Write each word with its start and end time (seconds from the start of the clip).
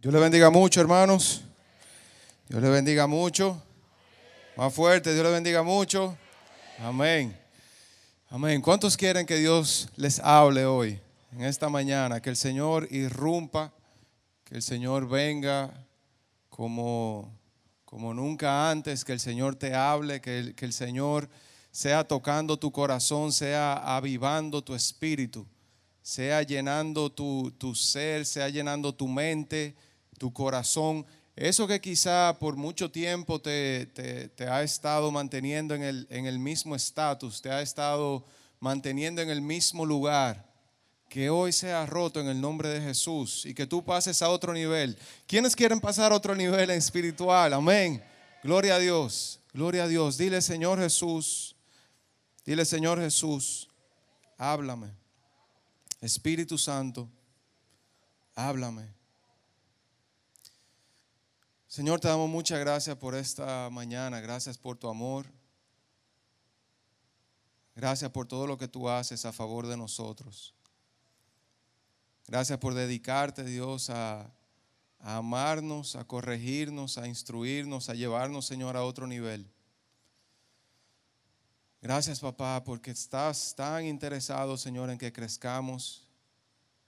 Dios 0.00 0.14
le 0.14 0.20
bendiga 0.20 0.48
mucho, 0.48 0.80
hermanos. 0.80 1.42
Dios 2.48 2.62
le 2.62 2.70
bendiga 2.70 3.06
mucho. 3.06 3.62
Más 4.56 4.72
fuerte, 4.72 5.12
Dios 5.12 5.22
le 5.22 5.30
bendiga 5.30 5.62
mucho. 5.62 6.16
Amén. 6.78 7.38
Amén. 8.30 8.62
¿Cuántos 8.62 8.96
quieren 8.96 9.26
que 9.26 9.36
Dios 9.36 9.90
les 9.96 10.18
hable 10.20 10.64
hoy, 10.64 10.98
en 11.32 11.44
esta 11.44 11.68
mañana? 11.68 12.22
Que 12.22 12.30
el 12.30 12.36
Señor 12.36 12.88
irrumpa, 12.90 13.74
que 14.44 14.54
el 14.54 14.62
Señor 14.62 15.06
venga 15.06 15.70
como, 16.48 17.30
como 17.84 18.14
nunca 18.14 18.70
antes, 18.70 19.04
que 19.04 19.12
el 19.12 19.20
Señor 19.20 19.54
te 19.56 19.74
hable, 19.74 20.22
que 20.22 20.38
el, 20.38 20.54
que 20.54 20.64
el 20.64 20.72
Señor 20.72 21.28
sea 21.72 22.08
tocando 22.08 22.58
tu 22.58 22.72
corazón, 22.72 23.34
sea 23.34 23.74
avivando 23.74 24.64
tu 24.64 24.74
espíritu, 24.74 25.46
sea 26.00 26.42
llenando 26.42 27.12
tu, 27.12 27.50
tu 27.58 27.74
ser, 27.74 28.24
sea 28.24 28.48
llenando 28.48 28.94
tu 28.94 29.06
mente, 29.06 29.76
tu 30.20 30.34
corazón. 30.34 31.06
Eso 31.34 31.66
que 31.66 31.80
quizá 31.80 32.36
por 32.38 32.54
mucho 32.54 32.90
tiempo 32.90 33.40
te, 33.40 33.86
te, 33.86 34.46
ha 34.46 34.62
estado 34.62 35.10
manteniendo 35.10 35.74
en 35.74 35.82
el, 35.82 36.06
en 36.10 36.26
el 36.26 36.38
mismo 36.38 36.76
estatus, 36.76 37.40
te 37.40 37.50
ha 37.50 37.62
estado 37.62 38.26
manteniendo 38.60 39.22
en 39.22 39.30
el 39.30 39.40
mismo 39.40 39.86
lugar, 39.86 40.46
que 41.08 41.30
hoy 41.30 41.52
sea 41.52 41.86
roto 41.86 42.20
en 42.20 42.28
el 42.28 42.38
nombre 42.38 42.68
de 42.68 42.82
Jesús 42.82 43.46
y 43.46 43.54
que 43.54 43.66
tú 43.66 43.82
pases 43.82 44.20
a 44.20 44.28
otro 44.28 44.52
nivel. 44.52 44.98
¿Quiénes 45.26 45.56
quieren 45.56 45.80
pasar 45.80 46.12
a 46.12 46.16
otro 46.16 46.34
nivel 46.34 46.68
espiritual? 46.68 47.54
Amén. 47.54 48.04
Gloria 48.44 48.74
a 48.74 48.78
Dios, 48.78 49.40
gloria 49.54 49.84
a 49.84 49.88
Dios. 49.88 50.18
Dile 50.18 50.42
Señor 50.42 50.78
Jesús, 50.78 51.56
dile 52.44 52.66
Señor 52.66 53.00
Jesús, 53.00 53.70
háblame. 54.36 54.92
Espíritu 56.02 56.58
Santo, 56.58 57.08
háblame. 58.34 58.99
Señor, 61.70 62.00
te 62.00 62.08
damos 62.08 62.28
muchas 62.28 62.58
gracias 62.58 62.96
por 62.96 63.14
esta 63.14 63.70
mañana. 63.70 64.20
Gracias 64.20 64.58
por 64.58 64.76
tu 64.76 64.88
amor. 64.88 65.24
Gracias 67.76 68.10
por 68.10 68.26
todo 68.26 68.48
lo 68.48 68.58
que 68.58 68.66
tú 68.66 68.88
haces 68.88 69.24
a 69.24 69.32
favor 69.32 69.68
de 69.68 69.76
nosotros. 69.76 70.52
Gracias 72.26 72.58
por 72.58 72.74
dedicarte, 72.74 73.44
Dios, 73.44 73.88
a, 73.88 74.34
amarnos, 74.98 75.94
a 75.94 76.02
corregirnos, 76.02 76.98
a 76.98 77.06
instruirnos, 77.06 77.88
a 77.88 77.94
llevarnos, 77.94 78.46
Señor, 78.46 78.76
a 78.76 78.82
otro 78.82 79.06
nivel. 79.06 79.48
Gracias, 81.80 82.18
papá, 82.18 82.64
porque 82.64 82.90
estás 82.90 83.54
tan 83.54 83.84
interesado, 83.84 84.56
Señor, 84.56 84.90
en 84.90 84.98
que 84.98 85.12
crezcamos, 85.12 86.04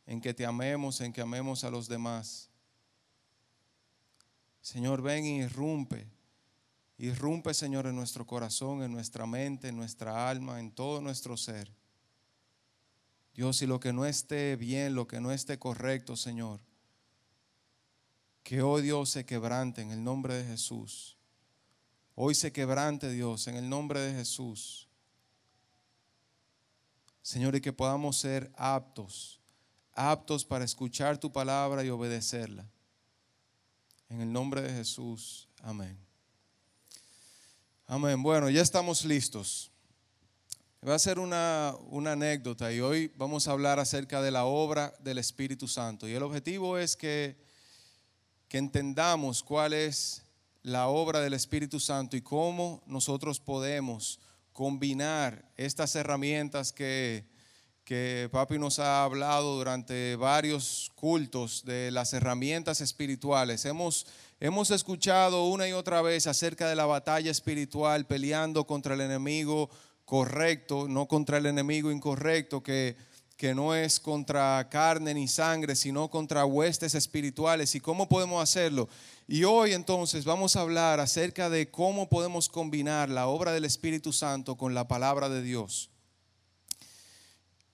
en 0.06 0.20
que 0.20 0.34
te 0.34 0.44
amemos, 0.44 1.00
en 1.00 1.12
que 1.12 1.20
amemos 1.20 1.62
a 1.62 1.70
los 1.70 1.86
demás. 1.86 2.51
Señor, 4.62 5.02
ven 5.02 5.26
y 5.26 5.42
irrumpe. 5.42 6.08
Irrumpe, 6.96 7.52
Señor, 7.52 7.86
en 7.88 7.96
nuestro 7.96 8.24
corazón, 8.26 8.82
en 8.84 8.92
nuestra 8.92 9.26
mente, 9.26 9.68
en 9.68 9.76
nuestra 9.76 10.30
alma, 10.30 10.60
en 10.60 10.70
todo 10.70 11.00
nuestro 11.00 11.36
ser. 11.36 11.70
Dios, 13.34 13.60
y 13.60 13.66
lo 13.66 13.80
que 13.80 13.92
no 13.92 14.06
esté 14.06 14.54
bien, 14.56 14.94
lo 14.94 15.08
que 15.08 15.20
no 15.20 15.32
esté 15.32 15.58
correcto, 15.58 16.16
Señor, 16.16 16.60
que 18.44 18.62
hoy 18.62 18.82
Dios 18.82 19.10
se 19.10 19.26
quebrante 19.26 19.82
en 19.82 19.90
el 19.90 20.04
nombre 20.04 20.34
de 20.34 20.44
Jesús. 20.44 21.16
Hoy 22.14 22.34
se 22.34 22.52
quebrante 22.52 23.10
Dios 23.10 23.48
en 23.48 23.56
el 23.56 23.68
nombre 23.68 24.00
de 24.00 24.12
Jesús. 24.12 24.88
Señor, 27.22 27.56
y 27.56 27.60
que 27.60 27.72
podamos 27.72 28.18
ser 28.18 28.52
aptos, 28.56 29.40
aptos 29.92 30.44
para 30.44 30.64
escuchar 30.64 31.18
tu 31.18 31.32
palabra 31.32 31.82
y 31.82 31.88
obedecerla. 31.88 32.68
En 34.12 34.20
el 34.20 34.30
nombre 34.30 34.60
de 34.60 34.68
Jesús. 34.68 35.48
Amén. 35.62 35.96
Amén. 37.86 38.22
Bueno, 38.22 38.50
ya 38.50 38.60
estamos 38.60 39.06
listos. 39.06 39.70
Va 40.86 40.96
a 40.96 40.98
ser 40.98 41.18
una, 41.18 41.74
una, 41.88 42.12
anécdota 42.12 42.70
y 42.70 42.80
hoy 42.80 43.10
vamos 43.16 43.48
a 43.48 43.52
hablar 43.52 43.78
acerca 43.78 44.20
de 44.20 44.30
la 44.30 44.44
obra 44.44 44.92
del 44.98 45.16
Espíritu 45.16 45.66
Santo. 45.66 46.06
Y 46.06 46.12
el 46.12 46.22
objetivo 46.22 46.76
es 46.76 46.94
que, 46.94 47.42
que 48.48 48.58
entendamos 48.58 49.42
cuál 49.42 49.72
es 49.72 50.22
la 50.62 50.88
obra 50.88 51.20
del 51.20 51.32
Espíritu 51.32 51.80
Santo 51.80 52.14
y 52.14 52.20
cómo 52.20 52.82
nosotros 52.84 53.40
podemos 53.40 54.20
combinar 54.52 55.50
estas 55.56 55.96
herramientas 55.96 56.70
que, 56.70 57.31
que 57.84 58.28
papi 58.30 58.58
nos 58.58 58.78
ha 58.78 59.02
hablado 59.02 59.56
durante 59.56 60.14
varios 60.16 60.92
cultos 60.94 61.64
de 61.64 61.90
las 61.90 62.12
herramientas 62.12 62.80
espirituales. 62.80 63.64
Hemos, 63.64 64.06
hemos 64.38 64.70
escuchado 64.70 65.46
una 65.46 65.68
y 65.68 65.72
otra 65.72 66.00
vez 66.00 66.26
acerca 66.26 66.68
de 66.68 66.76
la 66.76 66.86
batalla 66.86 67.30
espiritual, 67.30 68.06
peleando 68.06 68.66
contra 68.66 68.94
el 68.94 69.00
enemigo 69.00 69.68
correcto, 70.04 70.86
no 70.88 71.06
contra 71.06 71.38
el 71.38 71.46
enemigo 71.46 71.90
incorrecto, 71.90 72.62
que, 72.62 72.96
que 73.36 73.52
no 73.54 73.74
es 73.74 73.98
contra 73.98 74.68
carne 74.70 75.14
ni 75.14 75.26
sangre, 75.26 75.74
sino 75.74 76.08
contra 76.08 76.44
huestes 76.44 76.94
espirituales. 76.94 77.74
¿Y 77.74 77.80
cómo 77.80 78.08
podemos 78.08 78.40
hacerlo? 78.40 78.88
Y 79.26 79.42
hoy 79.42 79.72
entonces 79.72 80.24
vamos 80.24 80.54
a 80.54 80.60
hablar 80.60 81.00
acerca 81.00 81.50
de 81.50 81.68
cómo 81.68 82.08
podemos 82.08 82.48
combinar 82.48 83.08
la 83.08 83.26
obra 83.26 83.52
del 83.52 83.64
Espíritu 83.64 84.12
Santo 84.12 84.56
con 84.56 84.72
la 84.72 84.86
palabra 84.86 85.28
de 85.28 85.42
Dios. 85.42 85.91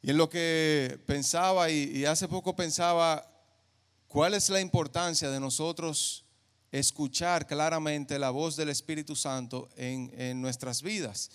Y 0.00 0.10
en 0.10 0.16
lo 0.16 0.28
que 0.28 1.00
pensaba, 1.06 1.70
y, 1.70 2.04
hace 2.04 2.28
poco 2.28 2.54
pensaba, 2.54 3.26
¿cuál 4.06 4.34
es 4.34 4.48
la 4.48 4.60
importancia 4.60 5.30
de 5.30 5.40
nosotros 5.40 6.24
escuchar 6.70 7.46
claramente 7.46 8.18
la 8.18 8.30
voz 8.30 8.54
del 8.56 8.68
Espíritu 8.68 9.16
Santo 9.16 9.68
en, 9.76 10.40
nuestras 10.40 10.82
vidas? 10.82 11.30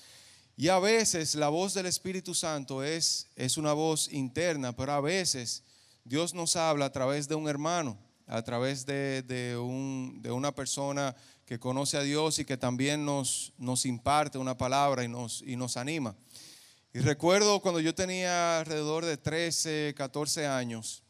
Y 0.56 0.70
a 0.70 0.80
veces 0.80 1.36
la 1.36 1.50
voz 1.50 1.74
del 1.74 1.88
Espíritu 1.88 2.34
Santo 2.34 2.84
es, 2.84 3.28
es 3.36 3.58
una 3.58 3.74
voz 3.74 4.12
interna, 4.14 4.74
pero 4.74 4.94
a 4.94 5.02
veces 5.02 5.64
Dios 6.06 6.34
nos 6.34 6.56
habla 6.56 6.86
a 6.86 6.92
través 6.92 7.28
de 7.28 7.36
un 7.36 7.50
hermano, 7.50 7.98
a 8.28 8.42
través 8.44 8.86
de, 8.86 9.58
un, 9.62 10.22
de 10.22 10.32
una 10.32 10.54
persona 10.54 11.16
que 11.46 11.60
conoce 11.60 11.98
a 11.98 12.02
Dios 12.02 12.40
y 12.40 12.46
que 12.46 12.56
también 12.56 13.04
nos, 13.04 13.52
nos 13.58 13.86
imparte 13.86 14.38
una 14.38 14.58
palabra 14.58 15.04
y 15.04 15.10
nos, 15.10 15.42
y 15.42 15.58
nos 15.58 15.76
anima. 15.76 16.16
Y 16.96 17.00
recuerdo 17.00 17.60
cuando 17.60 17.80
yo 17.80 17.96
tenía 17.96 18.60
alrededor 18.60 19.04
de 19.04 19.18
13, 19.18 19.96
14 19.98 20.46
años, 20.46 21.02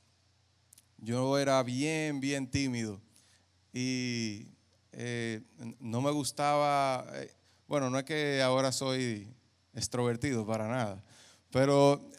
yo 0.97 1.37
era 1.37 1.61
bien, 1.61 2.21
bien 2.21 2.49
tímido 2.49 3.01
y 3.73 4.47
eh, 4.93 5.41
no 5.81 6.01
me 6.01 6.09
gustaba, 6.11 7.05
eh, 7.15 7.29
bueno, 7.67 7.89
no 7.89 7.99
es 7.99 8.05
que 8.05 8.41
ahora 8.41 8.71
soy 8.71 9.27
extrovertido 9.73 10.45
para 10.45 10.69
nada, 10.69 11.03
pero, 11.51 12.09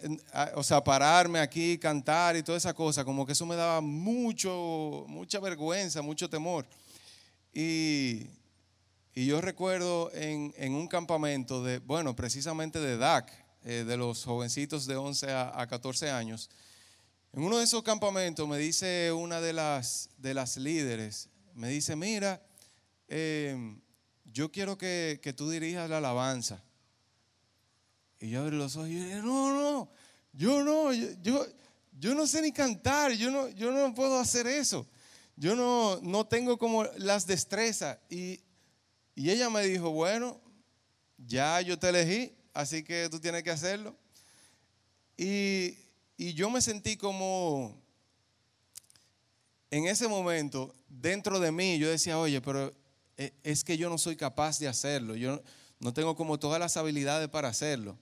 o 0.57 0.63
sea, 0.63 0.85
pararme 0.85 1.39
aquí, 1.39 1.79
cantar 1.79 2.37
y 2.37 2.43
toda 2.43 2.59
esa 2.59 2.75
cosa, 2.75 3.03
como 3.03 3.25
que 3.25 3.33
eso 3.33 3.47
me 3.47 3.57
daba 3.57 3.81
mucho, 3.81 5.07
mucha 5.09 5.41
vergüenza, 5.41 6.03
mucho 6.03 6.29
temor. 6.29 6.67
Y, 7.55 8.27
y 9.15 9.25
yo 9.25 9.41
recuerdo 9.41 10.13
en, 10.13 10.53
en, 10.59 10.75
un 10.75 10.87
campamento 10.87 11.65
de, 11.65 11.79
bueno, 11.79 12.15
precisamente 12.15 12.79
de 12.79 12.99
DAC, 12.99 13.44
eh, 13.67 13.83
de 13.87 13.97
los 13.97 14.23
jovencitos 14.25 14.87
de 14.87 14.95
11 14.95 15.33
a, 15.33 15.67
14 15.67 16.11
años. 16.11 16.51
En 17.33 17.43
uno 17.43 17.57
de 17.57 17.65
esos 17.65 17.83
campamentos 17.83 18.47
me 18.47 18.59
dice 18.59 19.11
una 19.11 19.41
de 19.41 19.55
las, 19.55 20.11
de 20.19 20.35
las 20.35 20.59
líderes, 20.59 21.31
me 21.55 21.71
dice, 21.71 21.97
mira, 21.97 22.43
em, 23.09 23.81
yo 24.27 24.53
quiero 24.53 24.77
que, 24.77 25.19
tú 25.35 25.49
dirijas 25.49 25.89
la 25.89 25.97
alabanza. 25.97 26.63
Y 28.21 28.29
yo 28.29 28.43
abrí 28.43 28.59
los 28.59 28.77
ojos 28.77 28.91
y 28.91 28.99
yo 28.99 29.23
no, 29.23 29.55
no, 29.55 29.91
yo 30.35 30.63
no, 30.63 30.93
yo, 30.93 31.47
yo, 31.99 32.15
no 32.15 32.27
sé 32.27 32.43
ni 32.43 32.53
cantar, 32.53 33.13
yo 33.13 33.31
no, 33.31 33.49
yo 33.49 33.73
no 33.73 33.95
puedo 33.95 34.19
hacer 34.19 34.47
eso. 34.47 34.87
Yo 35.37 35.57
no, 35.57 36.01
no 36.03 36.27
tengo 36.27 36.59
como 36.59 36.85
las 36.99 37.27
destrezas. 37.27 37.97
Y, 38.11 38.41
y 39.15 39.31
ella 39.31 39.49
me 39.49 39.63
dijo, 39.65 39.89
bueno, 39.91 40.39
ya 41.17 41.63
yo 41.63 41.79
te 41.79 41.89
elegí, 41.89 42.37
así 42.55 42.85
que 42.85 43.09
tú 43.11 43.21
tienes 43.21 43.43
que 43.43 43.51
hacerlo. 43.51 43.95
Y, 45.17 45.77
yo 46.17 46.49
me 46.49 46.63
sentí 46.63 46.97
como, 46.97 47.77
en 49.71 49.87
ese 49.87 50.09
momento, 50.09 50.75
dentro 50.89 51.41
de 51.41 51.53
mí, 51.53 51.79
yo 51.79 51.91
decía, 51.91 52.19
oye, 52.19 52.41
pero 52.41 52.73
eh, 53.17 53.33
es 53.43 53.65
que 53.65 53.77
yo 53.77 53.91
no 53.91 53.99
soy 53.99 54.17
capaz 54.17 54.59
de 54.59 54.69
hacerlo, 54.69 55.17
yo 55.17 55.43
no 55.81 55.93
tengo 55.93 56.15
como 56.15 56.39
todas 56.39 56.61
las 56.61 56.77
habilidades 56.77 57.29
para 57.29 57.49
hacerlo. 57.49 57.99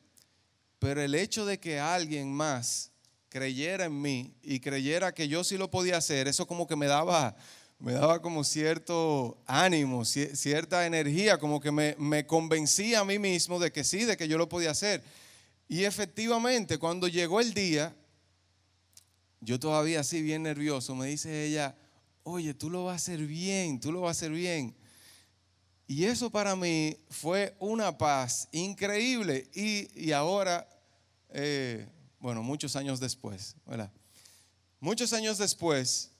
Pero 0.78 1.00
el 1.00 1.14
hecho 1.14 1.46
de 1.46 1.58
que 1.58 1.80
alguien 1.80 2.32
más 2.32 2.90
creyera 3.28 3.86
en 3.86 4.00
mí 4.00 4.34
y 4.42 4.60
creyera 4.60 5.14
que 5.14 5.26
yo 5.26 5.42
sí 5.42 5.56
lo 5.56 5.70
podía 5.70 5.96
hacer, 5.96 6.28
eso 6.28 6.46
como 6.46 6.66
que 6.66 6.76
me 6.76 6.86
daba 6.86 7.34
me 7.82 7.94
daba 7.94 8.22
como 8.22 8.44
cierto 8.44 9.42
ánimo, 9.44 10.04
cierta 10.04 10.86
energía, 10.86 11.36
como 11.38 11.60
que 11.60 11.72
me, 11.72 11.96
me, 11.98 12.24
convencía 12.24 13.00
a 13.00 13.04
mí 13.04 13.18
mismo 13.18 13.58
de 13.58 13.72
que 13.72 13.82
sí, 13.82 14.04
de 14.04 14.16
que 14.16 14.28
yo 14.28 14.38
lo 14.38 14.48
podía 14.48 14.70
hacer. 14.70 15.02
Y 15.66 15.82
efectivamente, 15.82 16.78
cuando 16.78 17.08
llegó 17.08 17.40
el 17.40 17.52
día, 17.54 17.92
yo 19.40 19.58
todavía 19.58 19.98
así 19.98 20.22
bien 20.22 20.44
nervioso, 20.44 20.94
me 20.94 21.08
dice 21.08 21.44
ella, 21.44 21.74
oye, 22.22 22.54
tú 22.54 22.70
lo 22.70 22.84
vas 22.84 22.92
a 22.92 22.96
hacer 22.96 23.26
bien, 23.26 23.80
tú 23.80 23.90
lo 23.90 24.02
vas 24.02 24.10
a 24.10 24.18
hacer 24.18 24.30
bien. 24.30 24.76
Y 25.88 26.04
eso 26.04 26.30
para 26.30 26.54
mí 26.54 26.96
fue 27.10 27.56
una 27.58 27.98
paz 27.98 28.48
increíble. 28.52 29.50
Y, 29.54 30.12
ahora, 30.12 30.68
eh, 31.30 31.88
bueno, 32.20 32.44
muchos 32.44 32.76
años 32.76 33.00
después, 33.00 33.56
¿verdad? 33.66 33.90
Muchos 34.78 35.12
años 35.12 35.36
después, 35.36 36.11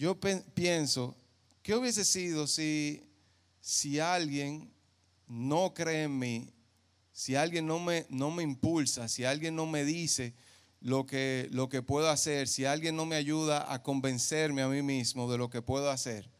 yo 0.00 0.18
pienso, 0.18 1.14
¿qué 1.62 1.74
hubiese 1.74 2.06
sido 2.06 2.46
si, 2.46 3.06
si 3.60 4.00
alguien 4.00 4.72
no 5.26 5.74
cree 5.74 6.04
en 6.04 6.18
mí, 6.18 6.54
si 7.12 7.36
alguien 7.36 7.66
no 7.66 7.78
me, 7.78 8.06
no 8.08 8.30
me 8.30 8.42
impulsa, 8.42 9.08
si 9.08 9.26
alguien 9.26 9.54
no 9.54 9.66
me 9.66 9.84
dice 9.84 10.32
lo 10.80 11.04
que, 11.04 11.48
lo 11.52 11.68
que 11.68 11.82
puedo 11.82 12.08
hacer, 12.08 12.48
si 12.48 12.64
alguien 12.64 12.96
no 12.96 13.04
me 13.04 13.16
ayuda 13.16 13.70
a 13.70 13.82
convencerme 13.82 14.62
a 14.62 14.68
mí 14.68 14.80
mismo 14.80 15.30
de 15.30 15.36
lo 15.36 15.50
que 15.50 15.60
puedo 15.60 15.90
hacer? 15.90 16.30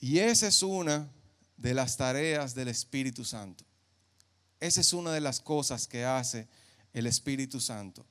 Y 0.00 0.20
esa 0.20 0.48
es 0.48 0.62
una 0.62 1.12
de 1.58 1.74
las 1.74 1.98
tareas 1.98 2.54
del 2.54 2.68
Espíritu 2.68 3.26
Santo. 3.26 3.62
Esa 4.58 4.80
es 4.80 4.94
una 4.94 5.12
de 5.12 5.20
las 5.20 5.38
cosas 5.38 5.86
que 5.86 6.06
hace 6.06 6.48
el 6.94 7.06
Espíritu 7.06 7.60
Santo. 7.60 8.06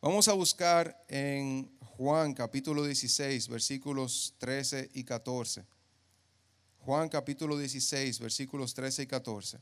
Vamos 0.00 0.28
a 0.28 0.32
buscar 0.32 1.04
en 1.08 1.70
Juan 1.96 2.34
capítulo 2.34 2.84
16, 2.84 3.46
versículos 3.46 4.34
13 4.38 4.90
y 4.94 5.04
14. 5.04 5.64
Juan 6.80 7.08
capítulo 7.08 7.56
16, 7.56 8.18
versículos 8.18 8.74
13 8.74 9.04
y 9.04 9.06
14. 9.06 9.58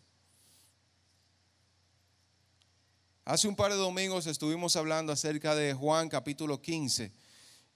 Hace 3.26 3.48
un 3.48 3.54
par 3.54 3.70
de 3.70 3.76
domingos 3.76 4.26
estuvimos 4.26 4.76
hablando 4.76 5.12
acerca 5.12 5.54
de 5.54 5.74
Juan 5.74 6.08
capítulo 6.08 6.62
15 6.62 7.12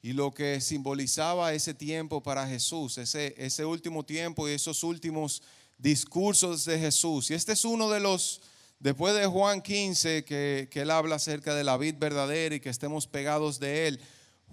y 0.01 0.15
lo 0.15 0.33
que 0.33 0.63
simbolizaba 0.63 1.53
ese 1.53 1.75
tiempo 1.75 2.23
para 2.23 2.49
Jesús, 2.49 2.97
ese, 2.97 3.35
ese 3.37 3.67
último 3.67 4.07
tiempo 4.07 4.49
y 4.49 4.53
esos 4.53 4.83
últimos 4.85 5.43
discursos 5.77 6.65
de 6.65 6.79
Jesús. 6.79 7.31
Y 7.31 7.35
este 7.35 7.53
es 7.53 7.67
uno 7.67 7.91
de 7.91 8.01
los, 8.01 8.41
después 8.81 9.15
de 9.15 9.27
Juan 9.27 9.61
15, 9.61 10.25
que, 10.25 10.69
que 10.71 10.81
él 10.81 10.91
habla 10.91 11.17
acerca 11.17 11.55
de 11.55 11.63
la 11.63 11.77
vid 11.77 11.97
verdadera 11.99 12.55
y 12.55 12.61
que 12.61 12.71
estemos 12.71 13.07
pegados 13.07 13.61
de 13.61 13.89
él. 13.89 14.01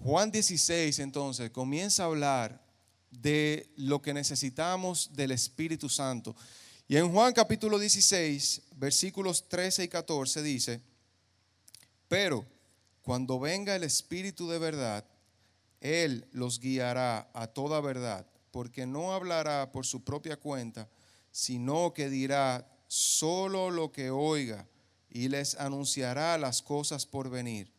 Juan 0.02 0.30
16 0.30 0.98
entonces 0.98 1.50
comienza 1.50 2.02
a 2.02 2.06
hablar 2.06 2.64
de 3.10 3.70
lo 3.76 4.02
que 4.02 4.12
necesitamos 4.12 5.10
del 5.14 5.30
Espíritu 5.30 5.88
Santo. 5.88 6.34
Y 6.86 6.96
en 6.96 7.10
Juan 7.10 7.32
capítulo 7.32 7.78
16, 7.78 8.62
versículos 8.76 9.48
13 9.48 9.84
y 9.84 9.88
14 9.88 10.42
dice, 10.42 10.80
pero 12.08 12.44
cuando 13.02 13.38
venga 13.40 13.74
el 13.74 13.84
Espíritu 13.84 14.48
de 14.48 14.58
verdad, 14.58 15.04
Él 15.80 16.26
los 16.32 16.60
guiará 16.60 17.28
a 17.34 17.46
toda 17.46 17.80
verdad, 17.80 18.26
porque 18.50 18.86
no 18.86 19.12
hablará 19.12 19.72
por 19.72 19.86
su 19.86 20.04
propia 20.04 20.36
cuenta, 20.36 20.88
sino 21.30 21.92
que 21.92 22.08
dirá 22.08 22.66
solo 22.86 23.70
lo 23.70 23.90
que 23.90 24.10
oiga 24.10 24.66
y 25.10 25.28
les 25.28 25.54
anunciará 25.56 26.38
las 26.38 26.62
cosas 26.62 27.06
por 27.06 27.28
venir. 27.28 27.73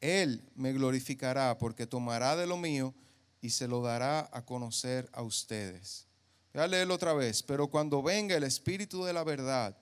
Él 0.00 0.42
me 0.54 0.72
glorificará 0.72 1.58
porque 1.58 1.86
tomará 1.86 2.36
de 2.36 2.46
lo 2.46 2.56
mío 2.56 2.94
y 3.42 3.50
se 3.50 3.68
lo 3.68 3.82
dará 3.82 4.28
a 4.32 4.44
conocer 4.44 5.08
a 5.12 5.22
ustedes. 5.22 6.06
Voy 6.52 6.62
a 6.62 6.66
leerlo 6.66 6.94
otra 6.94 7.12
vez. 7.12 7.42
Pero 7.42 7.68
cuando 7.68 8.02
venga 8.02 8.36
el 8.36 8.44
Espíritu 8.44 9.04
de 9.04 9.12
la 9.12 9.24
verdad, 9.24 9.76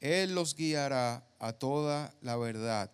Él 0.00 0.34
los 0.34 0.54
guiará 0.54 1.26
a 1.38 1.52
toda 1.52 2.14
la 2.22 2.36
verdad, 2.36 2.90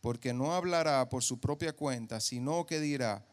porque 0.00 0.32
no 0.32 0.54
hablará 0.54 1.08
por 1.08 1.22
su 1.22 1.40
propia 1.40 1.74
cuenta, 1.74 2.20
sino 2.20 2.66
que 2.66 2.80
dirá 2.80 3.24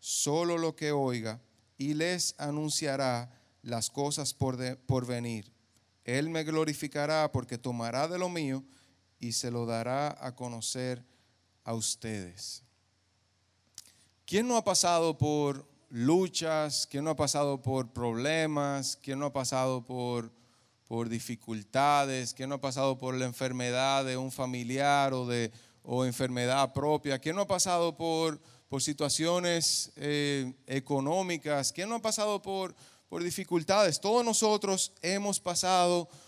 solo 0.00 0.58
lo 0.58 0.74
que 0.74 0.92
oiga 0.92 1.40
y 1.78 1.94
les 1.94 2.34
anunciará 2.38 3.30
las 3.62 3.90
cosas 3.90 4.34
por, 4.34 4.76
por 4.78 5.06
venir. 5.06 5.52
Él 6.04 6.28
me 6.28 6.42
glorificará 6.42 7.30
porque 7.30 7.58
tomará 7.58 8.08
de 8.08 8.18
lo 8.18 8.28
mío 8.28 8.64
y 9.20 9.32
se 9.32 9.50
lo 9.52 9.66
dará 9.66 10.16
a 10.20 10.34
conocer 10.34 10.98
a 10.98 11.04
ustedes. 11.66 12.62
¿Quién 14.24 14.48
no 14.48 14.56
ha 14.56 14.64
pasado 14.64 15.16
por 15.16 15.66
luchas, 15.92 16.88
quién 16.90 17.04
no 17.04 17.10
ha 17.10 17.16
pasado 17.16 17.60
por 17.60 17.92
problemas, 17.92 18.98
quién 19.02 19.18
no 19.18 19.26
ha 19.26 19.32
pasado 19.32 19.84
por, 19.84 20.32
por 20.88 21.10
dificultades, 21.10 22.32
quién 22.32 22.48
no 22.48 22.54
ha 22.54 22.60
pasado 22.60 22.96
por 22.96 23.14
la 23.14 23.26
enfermedad 23.26 24.04
de 24.04 24.16
un 24.16 24.32
familiar 24.32 25.12
o, 25.12 25.26
de, 25.26 25.52
o 25.82 26.06
enfermedad 26.06 26.72
propia, 26.72 27.18
quién 27.18 27.36
no 27.36 27.42
ha 27.42 27.46
pasado 27.46 27.94
por, 27.94 28.40
por 28.70 28.82
situaciones 28.82 29.92
eh, 29.96 30.54
económicas, 30.66 31.72
quién 31.72 31.90
no 31.90 31.96
ha 31.96 32.02
pasado 32.02 32.40
por, 32.40 32.74
por 33.10 33.22
dificultades. 33.22 34.00
Todos 34.00 34.24
nosotros 34.24 34.92
hemos 35.02 35.38
pasado 35.38 36.08
por 36.08 36.22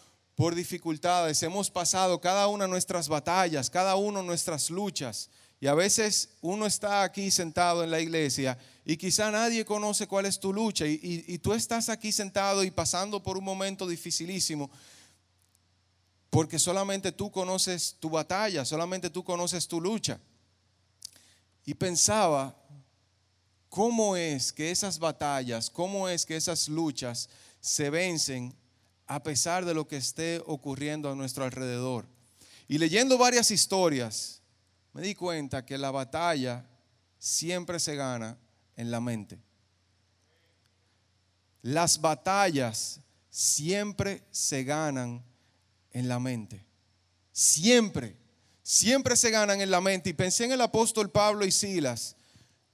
dificultades, 0.54 1.42
hemos 1.42 1.70
pasado 1.70 2.20
cada 2.20 2.48
una 2.48 2.66
nuestras 2.66 3.08
batallas, 3.08 3.70
cada 3.70 3.96
uno 3.96 4.22
nuestras 4.22 4.70
luchas. 4.70 5.30
Y 5.60 5.66
a 5.66 5.74
veces 5.74 6.30
uno 6.42 6.66
está 6.66 7.04
aquí 7.04 7.30
sentado 7.30 7.84
en 7.84 7.90
la 7.90 8.00
iglesia 8.00 8.58
y 8.84 8.96
quizá 8.96 9.30
nadie 9.30 9.64
conoce 9.64 10.06
cuál 10.06 10.26
es 10.26 10.38
tu 10.38 10.52
lucha 10.52 10.84
y, 10.86 11.38
tú 11.38 11.54
estás 11.54 11.88
aquí 11.88 12.12
sentado 12.12 12.64
y 12.64 12.70
pasando 12.70 13.22
por 13.22 13.38
un 13.38 13.44
momento 13.44 13.86
dificilísimo 13.86 14.70
porque 16.28 16.58
solamente 16.58 17.12
tú 17.12 17.30
conoces 17.30 17.96
tu 18.00 18.10
batalla, 18.10 18.64
solamente 18.64 19.08
tú 19.08 19.22
conoces 19.22 19.68
tu 19.68 19.80
lucha. 19.80 20.18
Y 21.64 21.74
pensaba, 21.74 22.54
¿cómo 23.68 24.16
es 24.16 24.52
que 24.52 24.72
esas 24.72 24.98
batallas, 24.98 25.70
cómo 25.70 26.08
es 26.08 26.26
que 26.26 26.36
esas 26.36 26.68
luchas 26.68 27.30
se 27.60 27.88
vencen 27.88 28.54
a 29.06 29.22
pesar 29.22 29.64
de 29.64 29.74
lo 29.74 29.86
que 29.86 29.96
esté 29.96 30.42
ocurriendo 30.46 31.10
a 31.10 31.14
nuestro 31.14 31.44
alrededor? 31.44 32.06
Y 32.68 32.78
leyendo 32.78 33.18
varias 33.18 33.50
historias, 33.50 34.42
me 34.92 35.02
di 35.02 35.14
cuenta 35.14 35.66
que 35.66 35.76
la 35.76 35.90
batalla 35.90 36.66
siempre 37.18 37.80
se 37.80 37.96
gana 37.96 38.38
en 38.76 38.90
la 38.90 39.00
mente. 39.00 39.38
Las 41.62 42.00
batallas 42.00 43.00
siempre 43.30 44.22
se 44.30 44.64
ganan 44.64 45.24
en 45.90 46.08
la 46.08 46.20
mente. 46.20 46.64
Siempre, 47.32 48.16
siempre 48.62 49.16
se 49.16 49.30
ganan 49.30 49.60
en 49.60 49.70
la 49.70 49.80
mente. 49.80 50.10
Y 50.10 50.12
pensé 50.12 50.44
en 50.44 50.52
el 50.52 50.60
apóstol 50.60 51.10
Pablo 51.10 51.46
y 51.46 51.50
Silas. 51.50 52.16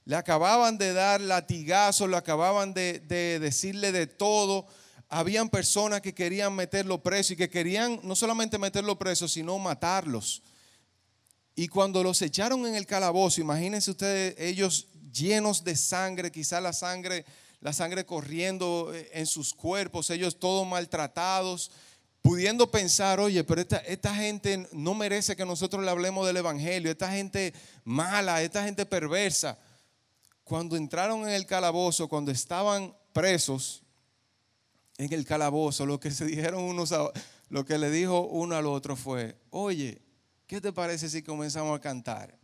Le 0.04 0.16
acababan 0.16 0.76
de 0.76 0.92
dar 0.92 1.20
latigazos, 1.20 2.10
le 2.10 2.16
acababan 2.16 2.74
de, 2.74 3.00
decirle 3.40 3.92
de 3.92 4.06
todo. 4.06 4.66
Habían 5.12 5.48
personas 5.48 6.00
que 6.00 6.14
querían 6.14 6.54
meterlo 6.54 7.02
preso 7.02 7.32
y 7.32 7.36
que 7.36 7.50
querían 7.50 7.98
no 8.04 8.14
solamente 8.14 8.58
meterlo 8.58 8.96
preso, 8.96 9.26
sino 9.26 9.58
matarlos. 9.58 10.40
Y 11.56 11.66
cuando 11.66 12.04
los 12.04 12.22
echaron 12.22 12.64
en 12.64 12.76
el 12.76 12.86
calabozo, 12.86 13.40
imagínense 13.40 13.90
ustedes, 13.90 14.36
ellos 14.38 14.86
llenos 15.12 15.64
de 15.64 15.74
sangre, 15.74 16.30
quizá 16.30 16.60
la 16.60 16.72
sangre, 16.72 17.24
la 17.60 17.72
sangre 17.72 18.06
corriendo 18.06 18.92
eh, 18.94 19.10
en 19.12 19.26
sus 19.26 19.52
cuerpos, 19.52 20.10
ellos 20.10 20.38
todos 20.38 20.64
maltratados, 20.64 21.72
pudiendo 22.22 22.70
pensar, 22.70 23.18
oye, 23.18 23.42
pero 23.42 23.62
esta, 23.62 23.78
esta 23.78 24.14
gente 24.14 24.68
no 24.72 24.94
merece 24.94 25.34
que 25.34 25.44
nosotros 25.44 25.84
le 25.84 25.90
hablemos 25.90 26.24
del 26.24 26.36
Evangelio, 26.36 26.90
esta 26.90 27.10
gente 27.10 27.52
mala, 27.84 28.42
esta 28.42 28.62
gente 28.64 28.86
perversa. 28.86 29.58
Cuando 30.44 30.76
entraron 30.76 31.22
en 31.22 31.34
el 31.34 31.46
calabozo, 31.46 32.08
cuando 32.08 32.30
estaban 32.30 32.94
presos 33.12 33.82
en 35.00 35.14
el 35.14 35.24
calabozo, 35.24 35.86
lo 35.86 35.98
que 35.98 36.10
se 36.10 36.26
dijeron 36.26 36.62
unos 36.62 36.92
a, 36.92 37.10
lo 37.48 37.64
que 37.64 37.78
le 37.78 37.90
dijo 37.90 38.20
uno 38.20 38.54
al 38.54 38.66
otro 38.66 38.96
fue, 38.96 39.34
oye, 39.48 40.02
¿qué 40.46 40.60
te 40.60 40.74
parece 40.74 41.08
si 41.08 41.22
comenzamos 41.22 41.78
a 41.78 41.80
cantar? 41.80 42.38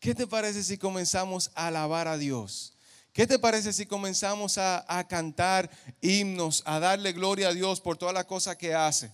¿Qué 0.00 0.12
te 0.12 0.26
parece 0.26 0.64
si 0.64 0.76
comenzamos 0.78 1.52
a 1.54 1.68
alabar 1.68 2.08
a 2.08 2.18
Dios? 2.18 2.74
¿Qué 3.12 3.24
te 3.24 3.38
parece 3.38 3.72
si 3.72 3.86
comenzamos 3.86 4.58
a, 4.58 5.06
cantar 5.08 5.70
himnos, 6.00 6.64
a 6.66 6.80
darle 6.80 7.12
gloria 7.12 7.48
a 7.48 7.54
Dios 7.54 7.80
por 7.80 7.96
toda 7.96 8.12
la 8.12 8.26
cosa 8.26 8.58
que 8.58 8.74
hace? 8.74 9.12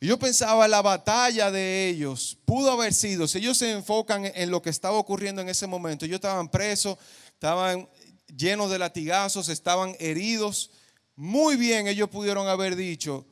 Yo 0.00 0.18
pensaba, 0.18 0.66
la 0.66 0.82
batalla 0.82 1.52
de 1.52 1.88
ellos 1.90 2.36
pudo 2.44 2.72
haber 2.72 2.92
sido, 2.92 3.28
si 3.28 3.38
ellos 3.38 3.56
se 3.56 3.70
enfocan 3.70 4.24
en 4.34 4.50
lo 4.50 4.62
que 4.62 4.70
estaba 4.70 4.98
ocurriendo 4.98 5.40
en 5.42 5.48
ese 5.48 5.68
momento, 5.68 6.06
ellos 6.06 6.16
estaban 6.16 6.48
presos, 6.48 6.98
estaban 7.28 7.88
llenos 8.36 8.68
de 8.70 8.78
latigazos, 8.78 9.48
estaban 9.48 9.94
heridos, 10.00 10.70
muy 11.16 11.56
bien 11.56 11.86
ellos 11.86 12.08
pudieron 12.08 12.48
haber 12.48 12.76
dicho, 12.76 13.26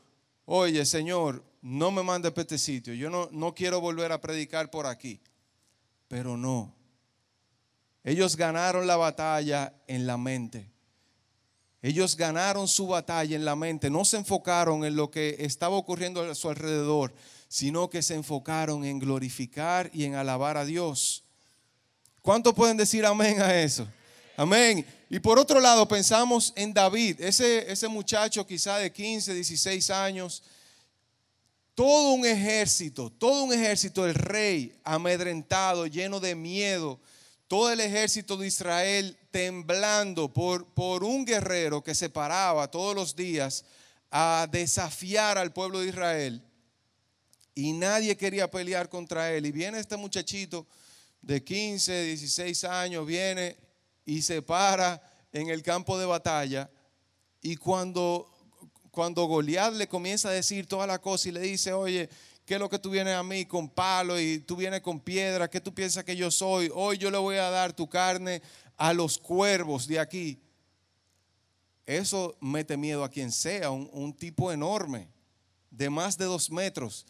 oye 0.45 0.85
Señor, 0.87 1.43
no 1.63 1.91
me 1.91 2.03
mandes 2.03 2.33
para 2.33 2.43
este 2.43 2.59
sitio, 2.59 2.95
yo 2.95 3.09
no, 3.11 3.29
no 3.33 3.55
quiero 3.55 3.81
volver 3.81 4.13
a 4.13 4.21
predicar 4.21 4.71
por 4.71 4.87
aquí. 4.87 5.21
Pero 6.09 6.37
no. 6.37 6.75
Ellos 8.05 8.37
ganaron 8.37 8.87
la 8.87 8.97
batalla 8.97 9.73
en 9.87 10.07
la 10.07 10.19
mente. 10.19 10.69
Ellos 11.81 12.17
ganaron 12.17 12.69
su 12.69 12.87
batalla 12.87 13.35
en 13.35 13.45
la 13.45 13.57
mente. 13.57 13.91
No 13.91 14.05
se 14.05 14.17
enfocaron 14.17 14.85
en 14.85 14.95
lo 14.95 15.11
que 15.11 15.37
estaba 15.41 15.77
ocurriendo 15.77 16.23
a 16.23 16.35
su 16.35 16.49
alrededor, 16.49 17.15
sino 17.49 17.91
que 17.91 18.03
se 18.03 18.15
enfocaron 18.15 18.85
en 18.85 18.99
glorificar 18.99 19.91
y 19.93 20.05
en 20.05 20.15
alabar 20.15 20.57
a 20.57 20.65
Dios. 20.65 21.25
¿Cuántos 22.21 22.55
pueden 22.55 22.77
decir 22.77 23.05
amén 23.05 23.41
a 23.41 23.61
eso? 23.61 23.89
Amén. 24.37 24.87
Y 25.11 25.21
por 25.21 25.39
otro 25.39 25.61
lado, 25.61 25.87
pensamos 25.87 26.53
en 26.57 26.73
David, 26.73 27.21
ese, 27.21 27.71
ese 27.71 27.87
muchacho 27.87 28.47
quizá 28.47 28.79
de 28.79 28.91
15, 28.91 29.35
16 29.35 29.91
años, 29.91 30.43
todo 31.75 32.13
un 32.13 32.25
ejército, 32.25 33.11
todo 33.11 33.45
un 33.45 33.53
ejército, 33.53 34.07
el 34.07 34.15
rey 34.15 34.79
amedrentado, 34.85 35.87
lleno 35.87 36.19
de 36.19 36.35
miedo, 36.35 36.99
todo 37.47 37.71
el 37.71 37.81
ejército 37.81 38.39
de 38.39 38.47
Israel 38.47 39.19
temblando 39.31 40.33
por, 40.33 40.67
por 40.73 41.05
un 41.05 41.27
guerrero 41.27 41.83
que 41.83 41.95
se 41.95 42.09
paraba 42.09 42.71
todos 42.71 42.95
los 42.95 43.15
días 43.15 43.67
a 44.11 44.49
desafiar 44.51 45.37
al 45.37 45.53
pueblo 45.53 45.81
de 45.81 45.89
Israel. 45.89 46.43
Y 47.55 47.73
nadie 47.73 48.17
quería 48.17 48.51
pelear 48.51 48.89
contra 48.89 49.31
él. 49.31 49.45
Y 49.45 49.53
viene 49.53 49.79
este 49.79 49.99
muchachito 49.99 50.67
de 51.21 51.45
15, 51.45 52.05
16 52.05 52.65
años, 52.65 53.07
viene 53.07 53.57
y 54.05 54.23
se 54.23 54.43
para 54.43 55.03
en 55.33 55.49
el 55.49 55.63
campo 55.63 55.99
de 55.99 56.07
batalla. 56.07 56.71
Y 57.41 57.57
cuando, 57.57 58.29
cuando 58.91 59.25
Goliat 59.27 59.75
le 59.75 59.89
comienza 59.89 60.29
a 60.29 60.33
decir 60.33 60.67
toda 60.67 60.87
la 60.87 61.01
cosa 61.01 61.29
y 61.29 61.33
le 61.33 61.41
dice, 61.41 61.73
oye, 61.73 62.09
¿qué 62.45 62.55
es 62.55 62.61
lo 62.61 62.69
que 62.69 62.79
tú 62.79 62.91
vienes 62.91 63.15
a 63.15 63.23
mí 63.23 63.47
con 63.47 63.69
palo 63.69 64.19
y 64.21 64.41
tú 64.41 64.57
vienes 64.57 64.81
con 64.81 65.01
piedra? 65.01 65.49
¿Qué 65.49 65.61
tú 65.61 65.75
piensas 65.75 66.05
que 66.05 66.17
yo 66.17 66.31
soy? 66.31 66.71
Hoy 66.75 66.99
yo 66.99 67.11
le 67.11 67.19
voy 67.19 67.37
a 67.37 67.51
dar 67.51 67.73
tu 67.73 67.89
carne 67.89 68.43
a 68.77 68.93
los 68.93 69.19
cuervos 69.19 69.87
de 69.87 69.99
aquí. 69.99 70.41
Eso 71.85 72.37
mete 72.41 72.77
miedo 72.77 73.03
a 73.03 73.09
quien 73.09 73.33
sea, 73.33 73.71
un, 73.71 73.89
un 73.93 74.15
tipo 74.15 74.53
enorme, 74.53 75.09
de 75.71 75.91
más 75.91 76.17
de 76.17 76.27
dos 76.27 76.51
metros. 76.51 77.07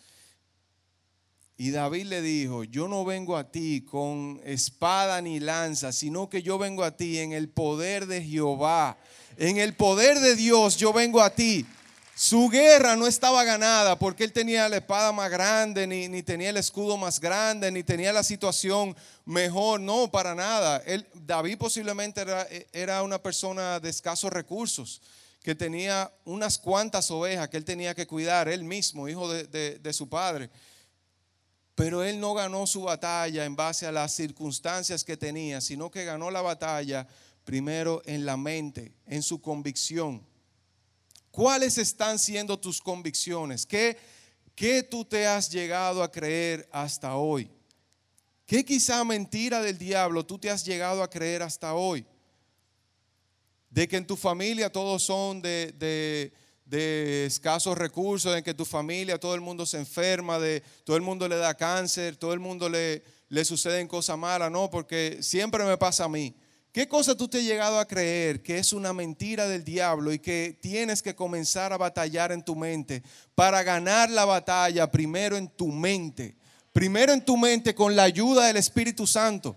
Y 1.62 1.70
David 1.70 2.06
le 2.06 2.22
dijo, 2.22 2.64
yo 2.64 2.88
no 2.88 3.04
vengo 3.04 3.36
a 3.36 3.52
ti 3.52 3.82
con 3.88 4.40
espada 4.44 5.20
ni 5.20 5.38
lanza, 5.38 5.92
sino 5.92 6.28
que 6.28 6.42
yo 6.42 6.58
vengo 6.58 6.82
a 6.82 6.96
ti 6.96 7.20
en 7.20 7.32
el 7.32 7.48
poder 7.48 8.06
de 8.08 8.20
Jehová. 8.20 8.98
En 9.36 9.58
el 9.58 9.76
poder 9.76 10.18
de 10.18 10.34
Dios 10.34 10.76
yo 10.76 10.92
vengo 10.92 11.22
a 11.22 11.30
ti. 11.30 11.64
Su 12.16 12.48
guerra 12.48 12.96
no 12.96 13.06
estaba 13.06 13.44
ganada 13.44 13.96
porque 13.96 14.24
él 14.24 14.32
tenía 14.32 14.68
la 14.68 14.78
espada 14.78 15.12
más 15.12 15.30
grande, 15.30 15.86
ni, 15.86 16.22
tenía 16.24 16.50
el 16.50 16.56
escudo 16.56 16.96
más 16.96 17.20
grande, 17.20 17.70
ni 17.70 17.84
tenía 17.84 18.12
la 18.12 18.24
situación 18.24 18.96
mejor. 19.24 19.78
No, 19.78 20.10
para 20.10 20.34
nada. 20.34 20.82
David 21.14 21.58
posiblemente 21.58 22.24
era, 22.72 23.04
una 23.04 23.22
persona 23.22 23.78
de 23.78 23.88
escasos 23.88 24.32
recursos, 24.32 25.00
que 25.44 25.54
tenía 25.54 26.12
unas 26.24 26.58
cuantas 26.58 27.08
ovejas 27.12 27.48
que 27.48 27.56
él 27.56 27.64
tenía 27.64 27.94
que 27.94 28.08
cuidar, 28.08 28.48
él 28.48 28.64
mismo, 28.64 29.08
hijo 29.08 29.32
de 29.32 29.92
su 29.92 30.08
padre. 30.08 30.50
Pero 31.74 32.02
él 32.02 32.20
no 32.20 32.34
ganó 32.34 32.66
su 32.66 32.82
batalla 32.82 33.44
en 33.44 33.56
base 33.56 33.86
a 33.86 33.92
las 33.92 34.14
circunstancias 34.14 35.04
que 35.04 35.16
tenía, 35.16 35.60
sino 35.60 35.90
que 35.90 36.04
ganó 36.04 36.30
la 36.30 36.42
batalla 36.42 37.06
primero 37.44 38.02
en 38.04 38.26
la 38.26 38.36
mente, 38.36 38.92
en 39.06 39.22
su 39.22 39.40
convicción. 39.40 40.26
¿Cuáles 41.30 41.78
están 41.78 42.18
siendo 42.18 42.58
tus 42.58 42.80
convicciones? 42.80 43.64
¿Qué, 43.64 43.96
qué 44.54 44.82
tú 44.82 45.04
te 45.04 45.26
has 45.26 45.50
llegado 45.50 46.02
a 46.02 46.12
creer 46.12 46.68
hasta 46.70 47.16
hoy? 47.16 47.50
¿Qué 48.44 48.64
quizá 48.66 49.02
mentira 49.02 49.62
del 49.62 49.78
diablo 49.78 50.26
tú 50.26 50.38
te 50.38 50.50
has 50.50 50.62
llegado 50.62 51.02
a 51.02 51.08
creer 51.08 51.42
hasta 51.42 51.72
hoy? 51.72 52.04
De 53.70 53.88
que 53.88 53.96
en 53.96 54.06
tu 54.06 54.14
familia 54.14 54.70
todos 54.70 55.02
son 55.04 55.40
de, 55.40 55.72
de 55.78 56.34
de 56.72 57.26
escasos 57.26 57.76
recursos, 57.76 58.34
en 58.34 58.42
que 58.42 58.54
tu 58.54 58.64
familia, 58.64 59.20
todo 59.20 59.34
el 59.34 59.42
mundo 59.42 59.66
se 59.66 59.76
enferma, 59.76 60.38
de 60.38 60.62
todo 60.84 60.96
el 60.96 61.02
mundo 61.02 61.28
le 61.28 61.36
da 61.36 61.54
cáncer, 61.54 62.16
todo 62.16 62.32
el 62.32 62.40
mundo 62.40 62.66
le, 62.70 63.02
le 63.28 63.44
suceden 63.44 63.86
cosas 63.86 64.16
malas, 64.16 64.50
no, 64.50 64.70
porque 64.70 65.18
siempre 65.20 65.64
me 65.64 65.76
pasa 65.76 66.04
a 66.04 66.08
mí. 66.08 66.34
¿Qué 66.72 66.88
cosa 66.88 67.14
tú 67.14 67.28
te 67.28 67.38
has 67.38 67.44
llegado 67.44 67.78
a 67.78 67.86
creer 67.86 68.42
que 68.42 68.56
es 68.56 68.72
una 68.72 68.94
mentira 68.94 69.46
del 69.46 69.64
diablo 69.64 70.14
y 70.14 70.18
que 70.18 70.58
tienes 70.62 71.02
que 71.02 71.14
comenzar 71.14 71.74
a 71.74 71.76
batallar 71.76 72.32
en 72.32 72.42
tu 72.42 72.56
mente 72.56 73.02
para 73.34 73.62
ganar 73.62 74.08
la 74.08 74.24
batalla 74.24 74.90
primero 74.90 75.36
en 75.36 75.48
tu 75.48 75.68
mente? 75.68 76.36
Primero 76.72 77.12
en 77.12 77.22
tu 77.22 77.36
mente 77.36 77.74
con 77.74 77.94
la 77.94 78.04
ayuda 78.04 78.46
del 78.46 78.56
Espíritu 78.56 79.06
Santo. 79.06 79.54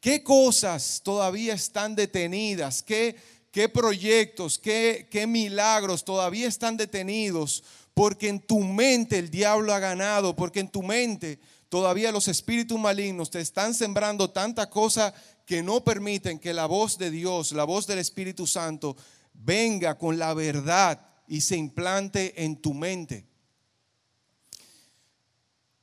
¿Qué 0.00 0.22
cosas 0.22 1.02
todavía 1.04 1.52
están 1.52 1.94
detenidas? 1.94 2.82
¿Qué, 2.82 3.14
qué 3.52 3.68
proyectos, 3.68 4.58
qué, 4.58 5.06
qué 5.08 5.28
milagros 5.28 6.04
todavía 6.04 6.48
están 6.48 6.76
detenidos 6.76 7.62
porque 7.94 8.28
en 8.28 8.40
tu 8.40 8.60
mente 8.60 9.18
el 9.18 9.30
diablo 9.30 9.72
ha 9.72 9.78
ganado, 9.78 10.34
porque 10.34 10.60
en 10.60 10.68
tu 10.68 10.82
mente 10.82 11.38
todavía 11.68 12.10
los 12.10 12.26
espíritus 12.28 12.78
malignos 12.78 13.30
te 13.30 13.40
están 13.40 13.74
sembrando 13.74 14.30
tanta 14.30 14.68
cosa 14.68 15.14
que 15.46 15.62
no 15.62 15.84
permiten 15.84 16.38
que 16.38 16.54
la 16.54 16.66
voz 16.66 16.96
de 16.98 17.10
Dios, 17.10 17.52
la 17.52 17.64
voz 17.64 17.86
del 17.86 17.98
Espíritu 17.98 18.46
Santo, 18.46 18.96
venga 19.34 19.98
con 19.98 20.18
la 20.18 20.32
verdad 20.34 21.06
y 21.26 21.42
se 21.42 21.56
implante 21.56 22.44
en 22.44 22.56
tu 22.56 22.72
mente. 22.72 23.26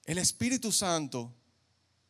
El 0.06 0.18
Espíritu 0.18 0.72
Santo 0.72 1.36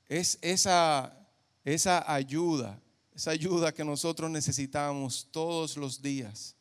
es 0.08 0.38
esa, 0.42 1.18
esa 1.66 2.12
ayuda, 2.12 2.82
esa 3.20 3.32
ayuda 3.32 3.74
que 3.74 3.84
nosotros 3.84 4.32
necesitamos 4.32 5.28
todos 5.30 5.76
los 5.76 6.02
días, 6.02 6.56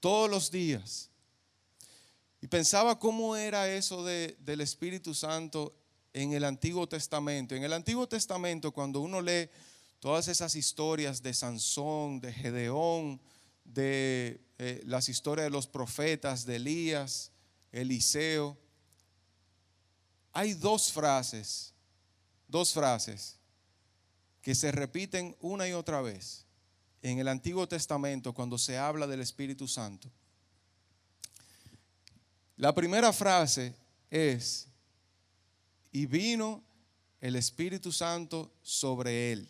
todos 0.00 0.30
los 0.30 0.50
días. 0.50 1.10
Y 2.40 2.46
pensaba 2.46 2.98
cómo 2.98 3.36
era 3.36 3.70
eso 3.70 4.02
de, 4.02 4.34
del 4.40 4.62
Espíritu 4.62 5.12
Santo 5.12 5.76
en 6.14 6.32
el 6.32 6.44
Antiguo 6.44 6.88
Testamento. 6.88 7.54
En 7.54 7.64
el 7.64 7.74
Antiguo 7.74 8.08
Testamento, 8.08 8.72
cuando 8.72 9.02
uno 9.02 9.20
lee 9.20 9.50
todas 9.98 10.28
esas 10.28 10.56
historias 10.56 11.22
de 11.22 11.34
Sansón, 11.34 12.18
de 12.18 12.32
Gedeón, 12.32 13.20
de 13.62 14.40
eh, 14.56 14.80
las 14.86 15.10
historias 15.10 15.44
de 15.44 15.50
los 15.50 15.66
profetas, 15.66 16.46
de 16.46 16.56
Elías, 16.56 17.30
Eliseo, 17.72 18.56
hay 20.32 20.54
dos 20.54 20.90
frases, 20.90 21.74
dos 22.48 22.72
frases 22.72 23.39
que 24.42 24.54
se 24.54 24.72
repiten 24.72 25.36
una 25.40 25.68
y 25.68 25.72
otra 25.72 26.00
vez 26.00 26.46
en 27.02 27.18
el 27.18 27.28
Antiguo 27.28 27.66
Testamento 27.66 28.32
cuando 28.32 28.58
se 28.58 28.78
habla 28.78 29.06
del 29.06 29.20
Espíritu 29.20 29.66
Santo. 29.66 30.10
La 32.56 32.74
primera 32.74 33.12
frase 33.12 33.74
es, 34.10 34.66
y 35.92 36.06
vino 36.06 36.62
el 37.20 37.36
Espíritu 37.36 37.90
Santo 37.90 38.52
sobre 38.62 39.32
él. 39.32 39.48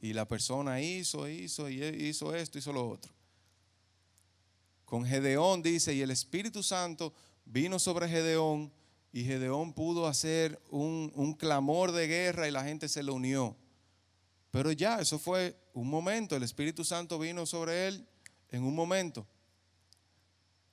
Y 0.00 0.14
la 0.14 0.26
persona 0.26 0.80
hizo, 0.80 1.28
hizo, 1.28 1.68
hizo 1.68 2.34
esto, 2.34 2.58
hizo 2.58 2.72
lo 2.72 2.88
otro. 2.88 3.12
Con 4.86 5.04
Gedeón 5.04 5.62
dice, 5.62 5.94
y 5.94 6.00
el 6.00 6.10
Espíritu 6.10 6.62
Santo 6.62 7.12
vino 7.44 7.78
sobre 7.78 8.08
Gedeón 8.08 8.72
y 9.12 9.24
Gedeón 9.24 9.72
pudo 9.72 10.06
hacer 10.06 10.60
un, 10.70 11.34
clamor 11.38 11.92
de 11.92 12.06
guerra 12.06 12.46
y 12.46 12.52
la 12.52 12.64
gente 12.64 12.88
se 12.88 13.02
le 13.02 13.10
unió. 13.10 13.56
Pero 14.50 14.72
ya, 14.72 15.00
eso 15.00 15.18
fue 15.18 15.56
un 15.74 15.88
momento. 15.88 16.36
El 16.36 16.42
Espíritu 16.42 16.84
Santo 16.84 17.18
vino 17.18 17.46
sobre 17.46 17.88
él 17.88 18.06
en 18.50 18.62
un 18.62 18.74
momento. 18.74 19.26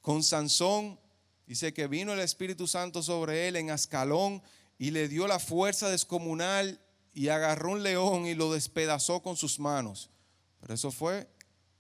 Con 0.01 0.23
Sansón, 0.23 0.99
dice 1.47 1.73
que 1.73 1.87
vino 1.87 2.13
el 2.13 2.19
Espíritu 2.19 2.67
Santo 2.67 3.01
sobre 3.01 3.47
él 3.47 3.55
en 3.55 3.71
Ascalón 3.71 4.41
y 4.77 4.91
le 4.91 5.07
dio 5.07 5.27
la 5.27 5.39
fuerza 5.39 5.89
descomunal 5.89 6.79
y 7.13 7.29
agarró 7.29 7.71
un 7.71 7.83
león 7.83 8.27
y 8.27 8.35
lo 8.35 8.53
despedazó 8.53 9.21
con 9.21 9.35
sus 9.35 9.59
manos. 9.59 10.11
Pero 10.59 10.75
eso 10.75 10.91
fue 10.91 11.27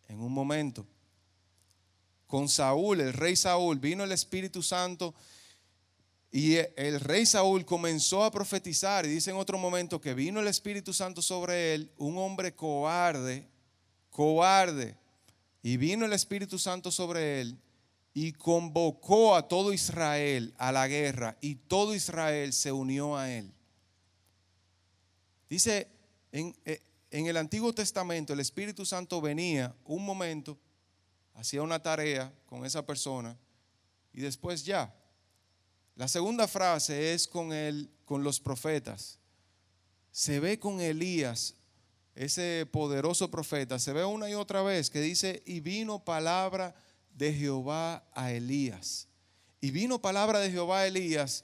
en 0.07 0.19
un 0.19 0.31
momento. 0.31 0.87
Con 2.25 2.49
Saúl, 2.49 2.99
el 3.01 3.13
rey 3.13 3.35
Saúl, 3.35 3.79
vino 3.79 4.03
el 4.03 4.11
Espíritu 4.11 4.63
Santo 4.63 5.13
y 6.31 6.55
el 6.75 6.99
rey 6.99 7.25
Saúl 7.25 7.65
comenzó 7.65 8.23
a 8.23 8.31
profetizar 8.31 9.05
y 9.05 9.09
dice 9.09 9.31
en 9.31 9.37
otro 9.37 9.57
momento 9.57 10.01
que 10.01 10.13
vino 10.13 10.39
el 10.39 10.47
Espíritu 10.47 10.93
Santo 10.93 11.21
sobre 11.21 11.73
él, 11.73 11.91
un 11.97 12.17
hombre 12.17 12.53
cobarde, 12.53 13.47
cobarde. 14.09 14.97
Y 15.63 15.77
vino 15.77 16.05
el 16.05 16.13
Espíritu 16.13 16.59
Santo 16.59 16.91
sobre 16.91 17.41
él 17.41 17.57
y 18.13 18.33
convocó 18.33 19.35
a 19.35 19.47
todo 19.47 19.73
Israel 19.73 20.53
a 20.57 20.71
la 20.71 20.87
guerra 20.87 21.37
y 21.41 21.55
todo 21.55 21.95
Israel 21.95 22.53
se 22.53 22.71
unió 22.71 23.15
a 23.17 23.31
él. 23.31 23.51
Dice, 25.49 25.87
en, 26.31 26.55
en 27.09 27.27
el 27.27 27.37
Antiguo 27.37 27.73
Testamento 27.73 28.33
el 28.33 28.39
Espíritu 28.39 28.85
Santo 28.85 29.21
venía 29.21 29.75
un 29.85 30.05
momento, 30.05 30.57
hacía 31.35 31.61
una 31.61 31.81
tarea 31.81 32.33
con 32.45 32.65
esa 32.65 32.85
persona 32.85 33.37
y 34.13 34.21
después 34.21 34.65
ya, 34.65 34.93
la 35.97 36.07
segunda 36.07 36.47
frase 36.47 37.15
es 37.15 37.27
con, 37.27 37.51
el, 37.51 37.89
con 38.05 38.23
los 38.23 38.39
profetas. 38.39 39.17
Se 40.11 40.39
ve 40.39 40.59
con 40.59 40.79
Elías, 40.79 41.55
ese 42.13 42.67
poderoso 42.71 43.31
profeta, 43.31 43.79
se 43.79 43.93
ve 43.93 44.05
una 44.05 44.29
y 44.29 44.35
otra 44.35 44.61
vez 44.61 44.91
que 44.91 45.01
dice, 45.01 45.41
y 45.47 45.59
vino 45.59 46.05
palabra 46.05 46.75
de 47.15 47.33
Jehová 47.33 48.07
a 48.13 48.31
Elías. 48.31 49.07
Y 49.59 49.71
vino 49.71 49.99
palabra 49.99 50.39
de 50.39 50.51
Jehová 50.51 50.81
a 50.81 50.87
Elías 50.87 51.43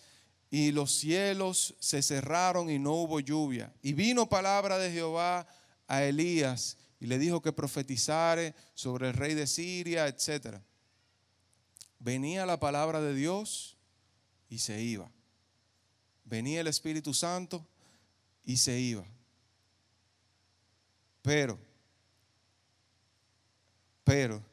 y 0.52 0.72
los 0.72 0.92
cielos 0.92 1.74
se 1.80 2.04
cerraron 2.04 2.70
y 2.70 2.78
no 2.78 2.94
hubo 2.94 3.20
lluvia. 3.20 3.74
Y 3.82 3.94
vino 3.94 4.30
palabra 4.30 4.78
de 4.78 4.92
Jehová 4.92 5.48
a 5.88 6.04
Elías 6.04 6.78
y 7.00 7.08
le 7.08 7.18
dijo 7.18 7.42
que 7.42 7.54
profetizare 7.54 8.54
sobre 8.76 9.08
el 9.08 9.16
rey 9.16 9.34
de 9.34 9.48
Siria, 9.48 10.08
etc. 10.08 10.58
Venía 11.98 12.46
la 12.46 12.60
palabra 12.60 13.02
de 13.02 13.16
Dios 13.16 13.74
y 14.54 14.60
se 14.60 14.80
iba. 14.80 15.10
Venía 16.26 16.62
el 16.62 16.68
Espíritu 16.68 17.12
Santo 17.12 17.66
y 18.46 18.58
se 18.58 18.80
iba. 18.80 19.04
Pero, 21.24 21.58
pero, 24.04 24.44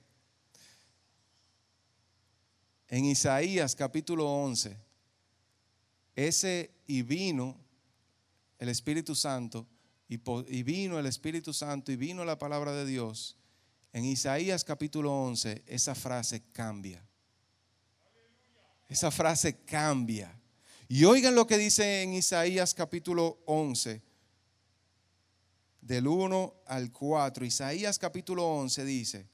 en 2.89 3.05
Isaías 3.05 3.77
capítulo 3.77 4.27
11, 4.27 4.75
ese 6.17 6.71
y 6.87 7.03
vino 7.03 7.59
el 8.59 8.71
Espíritu 8.71 9.15
Santo, 9.15 9.67
y, 10.09 10.17
vino 10.63 10.99
el 10.99 11.05
Espíritu 11.05 11.53
Santo, 11.53 11.93
y 11.93 11.97
vino 11.97 12.25
la 12.25 12.39
palabra 12.39 12.73
de 12.73 12.87
Dios. 12.87 13.37
En 13.93 14.07
Isaías 14.07 14.65
capítulo 14.65 15.13
11, 15.13 15.63
esa 15.67 15.95
frase 15.95 16.43
cambia. 16.53 17.05
Esa 18.91 19.13
frase 19.13 19.61
cambia. 19.65 20.37
Y 20.89 21.05
oigan 21.05 21.37
lo 21.37 21.47
que 21.47 21.57
dice 21.57 22.03
en 22.03 22.13
Isaías 22.13 22.75
capítulo 22.75 23.39
11, 23.47 24.03
del 25.81 26.09
1 26.09 26.55
al 26.67 26.91
4. 26.91 27.47
Isaías 27.47 28.01
capítulo 28.01 28.45
11 28.49 28.85
dice, 28.85 29.27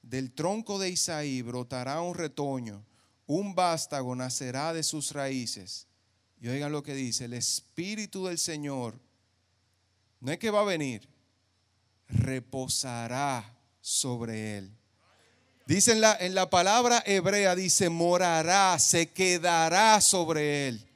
del 0.00 0.32
tronco 0.32 0.78
de 0.78 0.90
Isaí 0.90 1.42
brotará 1.42 2.00
un 2.00 2.14
retoño, 2.14 2.86
un 3.26 3.56
vástago 3.56 4.14
nacerá 4.14 4.72
de 4.72 4.84
sus 4.84 5.10
raíces. 5.10 5.88
Y 6.40 6.46
oigan 6.46 6.70
lo 6.70 6.84
que 6.84 6.94
dice, 6.94 7.24
el 7.24 7.32
Espíritu 7.32 8.26
del 8.26 8.38
Señor, 8.38 9.00
no 10.20 10.30
es 10.30 10.38
que 10.38 10.50
va 10.50 10.60
a 10.60 10.64
venir, 10.64 11.08
reposará 12.06 13.58
sobre 13.80 14.58
él. 14.58 14.72
Dice 15.66 15.92
en 15.92 16.02
la, 16.02 16.16
en 16.20 16.34
la 16.34 16.50
palabra 16.50 17.02
hebrea, 17.06 17.56
dice, 17.56 17.88
morará, 17.88 18.78
se 18.78 19.10
quedará 19.10 20.00
sobre 20.00 20.68
él. 20.68 20.86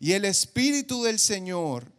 Y 0.00 0.12
el 0.12 0.24
Espíritu 0.26 1.02
del 1.02 1.18
Señor 1.18 1.90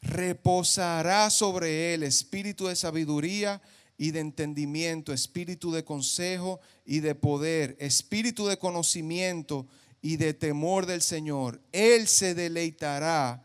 reposará 0.00 1.28
sobre 1.30 1.92
él, 1.92 2.02
espíritu 2.02 2.68
de 2.68 2.76
sabiduría 2.76 3.60
y 3.98 4.12
de 4.12 4.20
entendimiento, 4.20 5.12
espíritu 5.12 5.72
de 5.72 5.84
consejo 5.84 6.60
y 6.84 7.00
de 7.00 7.14
poder, 7.14 7.76
espíritu 7.80 8.46
de 8.46 8.58
conocimiento 8.58 9.66
y 10.00 10.16
de 10.16 10.34
temor 10.34 10.86
del 10.86 11.02
Señor. 11.02 11.60
Él 11.72 12.06
se 12.06 12.34
deleitará 12.34 13.42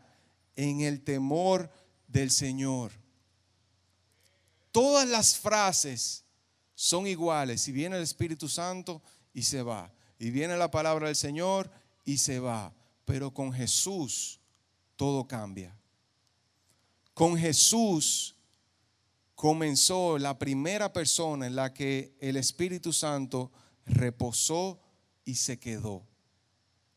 en 0.54 0.82
el 0.82 1.00
temor 1.00 1.70
del 2.06 2.30
Señor. 2.30 2.92
Todas 4.70 5.08
las 5.08 5.36
frases 5.36 6.21
son 6.74 7.06
iguales. 7.06 7.66
Y 7.68 7.72
viene 7.72 7.96
el 7.96 8.02
Espíritu 8.02 8.48
Santo 8.48 9.02
y 9.32 9.42
se 9.42 9.62
va. 9.62 9.92
Y 10.18 10.30
viene 10.30 10.56
la 10.56 10.70
palabra 10.70 11.06
del 11.06 11.16
Señor 11.16 11.70
y 12.04 12.18
se 12.18 12.38
va. 12.38 12.74
Pero 13.04 13.32
con 13.32 13.52
Jesús 13.52 14.40
todo 14.96 15.26
cambia. 15.26 15.76
Con 17.14 17.36
Jesús 17.36 18.36
comenzó 19.34 20.18
la 20.18 20.38
primera 20.38 20.92
persona 20.92 21.46
en 21.46 21.56
la 21.56 21.74
que 21.74 22.16
el 22.20 22.36
Espíritu 22.36 22.92
Santo 22.92 23.50
reposó 23.84 24.80
y 25.24 25.34
se 25.34 25.58
quedó. 25.58 26.06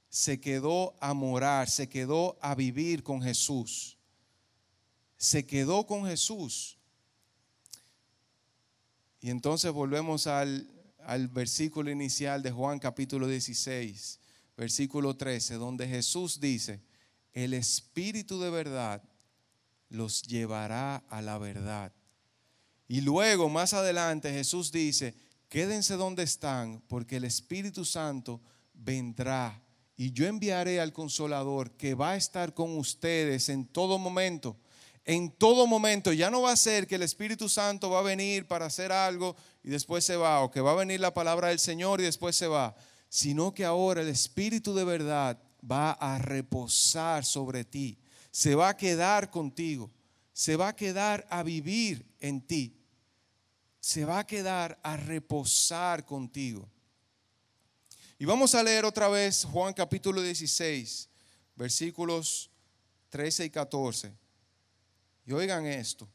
Se 0.09 0.39
quedó 0.39 0.95
a 1.01 1.13
morar, 1.13 1.69
se 1.69 1.89
quedó 1.89 2.37
a 2.41 2.55
vivir 2.55 3.03
con 3.03 3.21
Jesús. 3.21 3.97
Se 5.17 5.45
quedó 5.45 5.85
con 5.85 6.05
Jesús. 6.05 6.77
Y 9.25 9.31
entonces 9.31 9.71
volvemos 9.71 10.27
al, 10.27 10.69
al 10.99 11.29
versículo 11.29 11.89
inicial 11.89 12.43
de 12.43 12.51
Juan 12.51 12.77
capítulo 12.77 13.27
16, 13.27 14.19
versículo 14.55 15.17
13, 15.17 15.55
donde 15.55 15.87
Jesús 15.87 16.39
dice, 16.39 16.83
el 17.33 17.55
Espíritu 17.55 18.39
de 18.39 18.51
verdad 18.51 19.01
los 19.89 20.21
llevará 20.21 20.97
a 21.09 21.23
la 21.23 21.39
verdad. 21.39 21.91
Y 22.87 23.01
luego, 23.01 23.49
más 23.49 23.73
adelante, 23.73 24.31
Jesús 24.31 24.71
dice, 24.71 25.15
quédense 25.49 25.95
donde 25.95 26.21
están, 26.21 26.83
porque 26.87 27.15
el 27.15 27.23
Espíritu 27.23 27.83
Santo 27.83 28.43
vendrá. 28.75 29.59
Y 29.97 30.11
yo 30.11 30.27
enviaré 30.27 30.79
al 30.79 30.93
consolador 30.93 31.71
que 31.71 31.95
va 31.95 32.11
a 32.11 32.15
estar 32.15 32.53
con 32.53 32.77
ustedes 32.77 33.49
en 33.49 33.65
todo 33.65 33.97
momento. 33.97 34.55
En 35.05 35.31
todo 35.31 35.67
momento. 35.67 36.11
Ya 36.11 36.29
no 36.29 36.41
va 36.41 36.51
a 36.51 36.57
ser 36.57 36.87
que 36.87 36.95
el 36.95 37.03
Espíritu 37.03 37.47
Santo 37.47 37.89
va 37.89 37.99
a 37.99 38.03
venir 38.03 38.47
para 38.47 38.65
hacer 38.65 38.91
algo 38.91 39.35
y 39.63 39.69
después 39.69 40.03
se 40.03 40.17
va, 40.17 40.41
o 40.41 40.51
que 40.51 40.61
va 40.61 40.71
a 40.71 40.75
venir 40.75 40.99
la 40.99 41.13
palabra 41.13 41.49
del 41.49 41.59
Señor 41.59 42.01
y 42.01 42.05
después 42.05 42.35
se 42.35 42.47
va. 42.47 42.75
Sino 43.07 43.53
que 43.53 43.63
ahora 43.63 44.01
el 44.01 44.09
Espíritu 44.09 44.73
de 44.73 44.83
verdad 44.83 45.39
va 45.69 45.91
a 45.91 46.17
reposar 46.17 47.23
sobre 47.23 47.63
ti. 47.63 47.97
Se 48.31 48.55
va 48.55 48.69
a 48.69 48.77
quedar 48.77 49.29
contigo. 49.29 49.91
Se 50.33 50.55
va 50.55 50.69
a 50.69 50.75
quedar 50.75 51.25
a 51.29 51.43
vivir 51.43 52.05
en 52.19 52.41
ti 52.41 52.75
se 53.85 54.03
va 54.03 54.17
a 54.17 54.25
quedar 54.25 54.79
a 54.81 54.97
reposar 54.97 56.05
contigo. 56.05 56.67
Y 58.17 58.25
vamos 58.25 58.55
a 58.55 58.63
leer 58.63 58.83
otra 58.83 59.09
vez 59.09 59.45
Juan 59.45 59.75
capítulo 59.75 60.23
16, 60.23 61.07
versículos 61.55 62.49
13 63.09 63.45
y 63.45 63.49
14. 63.51 64.11
Y 65.25 65.33
oigan 65.33 65.65
esto, 65.65 66.07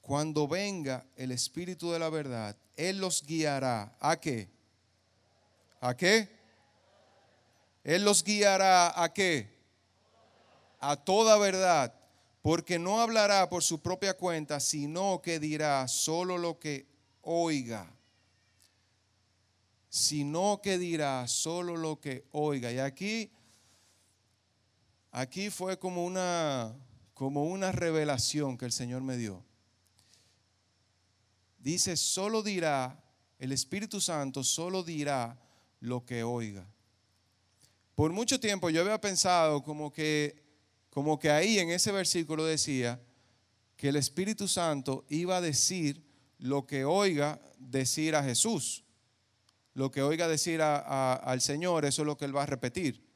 cuando 0.00 0.48
venga 0.48 1.06
el 1.16 1.30
Espíritu 1.30 1.92
de 1.92 1.98
la 1.98 2.08
verdad, 2.08 2.56
Él 2.76 2.98
los 2.98 3.22
guiará. 3.22 3.96
¿A 4.00 4.18
qué? 4.18 4.48
¿A 5.80 5.96
qué? 5.96 6.28
Él 7.84 8.04
los 8.04 8.24
guiará 8.24 9.02
a 9.02 9.12
qué? 9.12 9.48
A 10.80 10.96
toda 10.96 11.38
verdad, 11.38 11.94
porque 12.42 12.78
no 12.78 13.00
hablará 13.00 13.48
por 13.48 13.62
su 13.62 13.80
propia 13.80 14.16
cuenta, 14.16 14.60
sino 14.60 15.20
que 15.22 15.38
dirá 15.38 15.86
solo 15.88 16.38
lo 16.38 16.58
que 16.58 16.86
oiga, 17.22 17.92
sino 19.88 20.60
que 20.62 20.78
dirá 20.78 21.26
solo 21.28 21.76
lo 21.76 22.00
que 22.00 22.24
oiga. 22.32 22.72
Y 22.72 22.78
aquí, 22.78 23.30
aquí 25.10 25.50
fue 25.50 25.78
como 25.78 26.04
una, 26.04 26.74
como 27.20 27.44
una 27.44 27.70
revelación 27.70 28.56
que 28.56 28.64
el 28.64 28.72
Señor 28.72 29.02
me 29.02 29.18
dio. 29.18 29.44
Dice, 31.58 31.94
solo 31.98 32.42
dirá, 32.42 32.98
el 33.38 33.52
Espíritu 33.52 34.00
Santo 34.00 34.42
solo 34.42 34.82
dirá 34.82 35.38
lo 35.80 36.06
que 36.06 36.22
oiga. 36.22 36.66
Por 37.94 38.10
mucho 38.10 38.40
tiempo 38.40 38.70
yo 38.70 38.80
había 38.80 38.98
pensado 39.02 39.62
como 39.62 39.92
que, 39.92 40.42
como 40.88 41.18
que 41.18 41.30
ahí 41.30 41.58
en 41.58 41.68
ese 41.68 41.92
versículo 41.92 42.46
decía 42.46 42.98
que 43.76 43.90
el 43.90 43.96
Espíritu 43.96 44.48
Santo 44.48 45.04
iba 45.10 45.36
a 45.36 45.42
decir 45.42 46.02
lo 46.38 46.66
que 46.66 46.86
oiga 46.86 47.38
decir 47.58 48.16
a 48.16 48.24
Jesús, 48.24 48.82
lo 49.74 49.90
que 49.90 50.00
oiga 50.00 50.26
decir 50.26 50.62
al 50.62 51.42
Señor, 51.42 51.84
eso 51.84 52.00
es 52.00 52.06
lo 52.06 52.16
que 52.16 52.24
Él 52.24 52.34
va 52.34 52.44
a 52.44 52.46
repetir. 52.46 53.06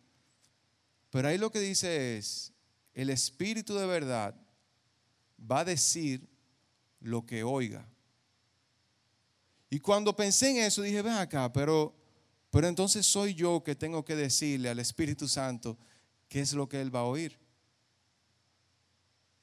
Pero 1.09 1.29
ahí 1.29 1.39
lo 1.39 1.51
que 1.51 1.61
dice 1.61 2.19
es, 2.19 2.54
el 2.95 3.11
Espíritu 3.11 3.75
de 3.75 3.87
verdad 3.87 4.35
va 5.39 5.61
a 5.61 5.65
decir 5.65 6.27
lo 7.01 7.27
que 7.27 7.43
oiga. 7.43 7.87
Y 9.69 9.81
cuando 9.81 10.15
pensé 10.15 10.51
en 10.51 10.59
eso 10.59 10.83
dije, 10.83 11.03
ven 11.03 11.15
acá, 11.15 11.53
pero, 11.53 11.95
pero 12.51 12.69
entonces 12.69 13.05
soy 13.05 13.35
yo 13.35 13.63
que 13.65 13.75
tengo 13.75 14.05
que 14.05 14.15
decirle 14.15 14.69
al 14.69 14.79
Espíritu 14.79 15.27
Santo 15.27 15.77
qué 16.29 16.41
es 16.41 16.53
lo 16.53 16.69
que 16.69 16.81
Él 16.81 16.95
va 16.95 17.01
a 17.01 17.05
oír. 17.05 17.39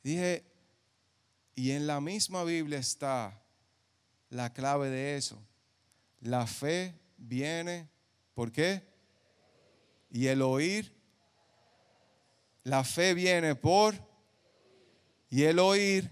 Dije, 0.04 0.46
y 1.54 1.72
en 1.72 1.86
la 1.86 2.00
misma 2.00 2.44
Biblia 2.44 2.80
está 2.80 3.44
la 4.30 4.54
clave 4.54 4.90
de 4.90 5.18
eso. 5.18 5.38
La 6.22 6.48
fe 6.48 6.98
viene, 7.18 7.90
¿por 8.34 8.52
qué? 8.52 8.84
Y 10.10 10.28
el 10.28 10.42
oír, 10.42 10.96
la 12.63 12.84
fe 12.84 13.13
viene 13.13 13.56
por, 13.56 13.95
y 15.30 15.43
el 15.43 15.60
oír 15.60 16.12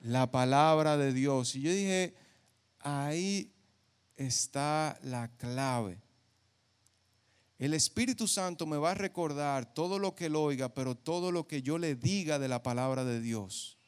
la 0.00 0.30
palabra 0.30 0.96
de 0.96 1.12
Dios. 1.12 1.54
Y 1.56 1.62
yo 1.62 1.72
dije, 1.72 2.14
ahí 2.80 3.52
está 4.16 4.98
la 5.02 5.28
clave. 5.36 6.00
El 7.58 7.72
Espíritu 7.72 8.28
Santo 8.28 8.66
me 8.66 8.76
va 8.76 8.90
a 8.90 8.94
recordar 8.94 9.72
todo 9.72 9.98
lo 9.98 10.14
que 10.14 10.26
él 10.26 10.36
oiga, 10.36 10.68
pero 10.74 10.94
todo 10.94 11.32
lo 11.32 11.46
que 11.48 11.62
yo 11.62 11.78
le 11.78 11.94
diga 11.94 12.38
de 12.38 12.48
la 12.48 12.62
palabra 12.62 13.04
de 13.04 13.20
Dios. 13.20 13.78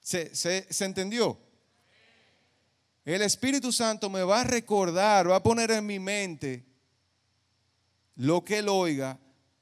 ¿Se, 0.00 0.34
se, 0.34 0.84
entendió? 0.84 1.40
El 3.04 3.22
Espíritu 3.22 3.72
Santo 3.72 4.10
me 4.10 4.22
va 4.22 4.42
a 4.42 4.44
recordar, 4.44 5.30
va 5.30 5.36
a 5.36 5.42
poner 5.42 5.70
en 5.70 5.86
mi 5.86 5.98
mente 5.98 6.64
lo 8.16 8.44
que 8.44 8.58
Él 8.58 8.68
oiga, 8.68 9.18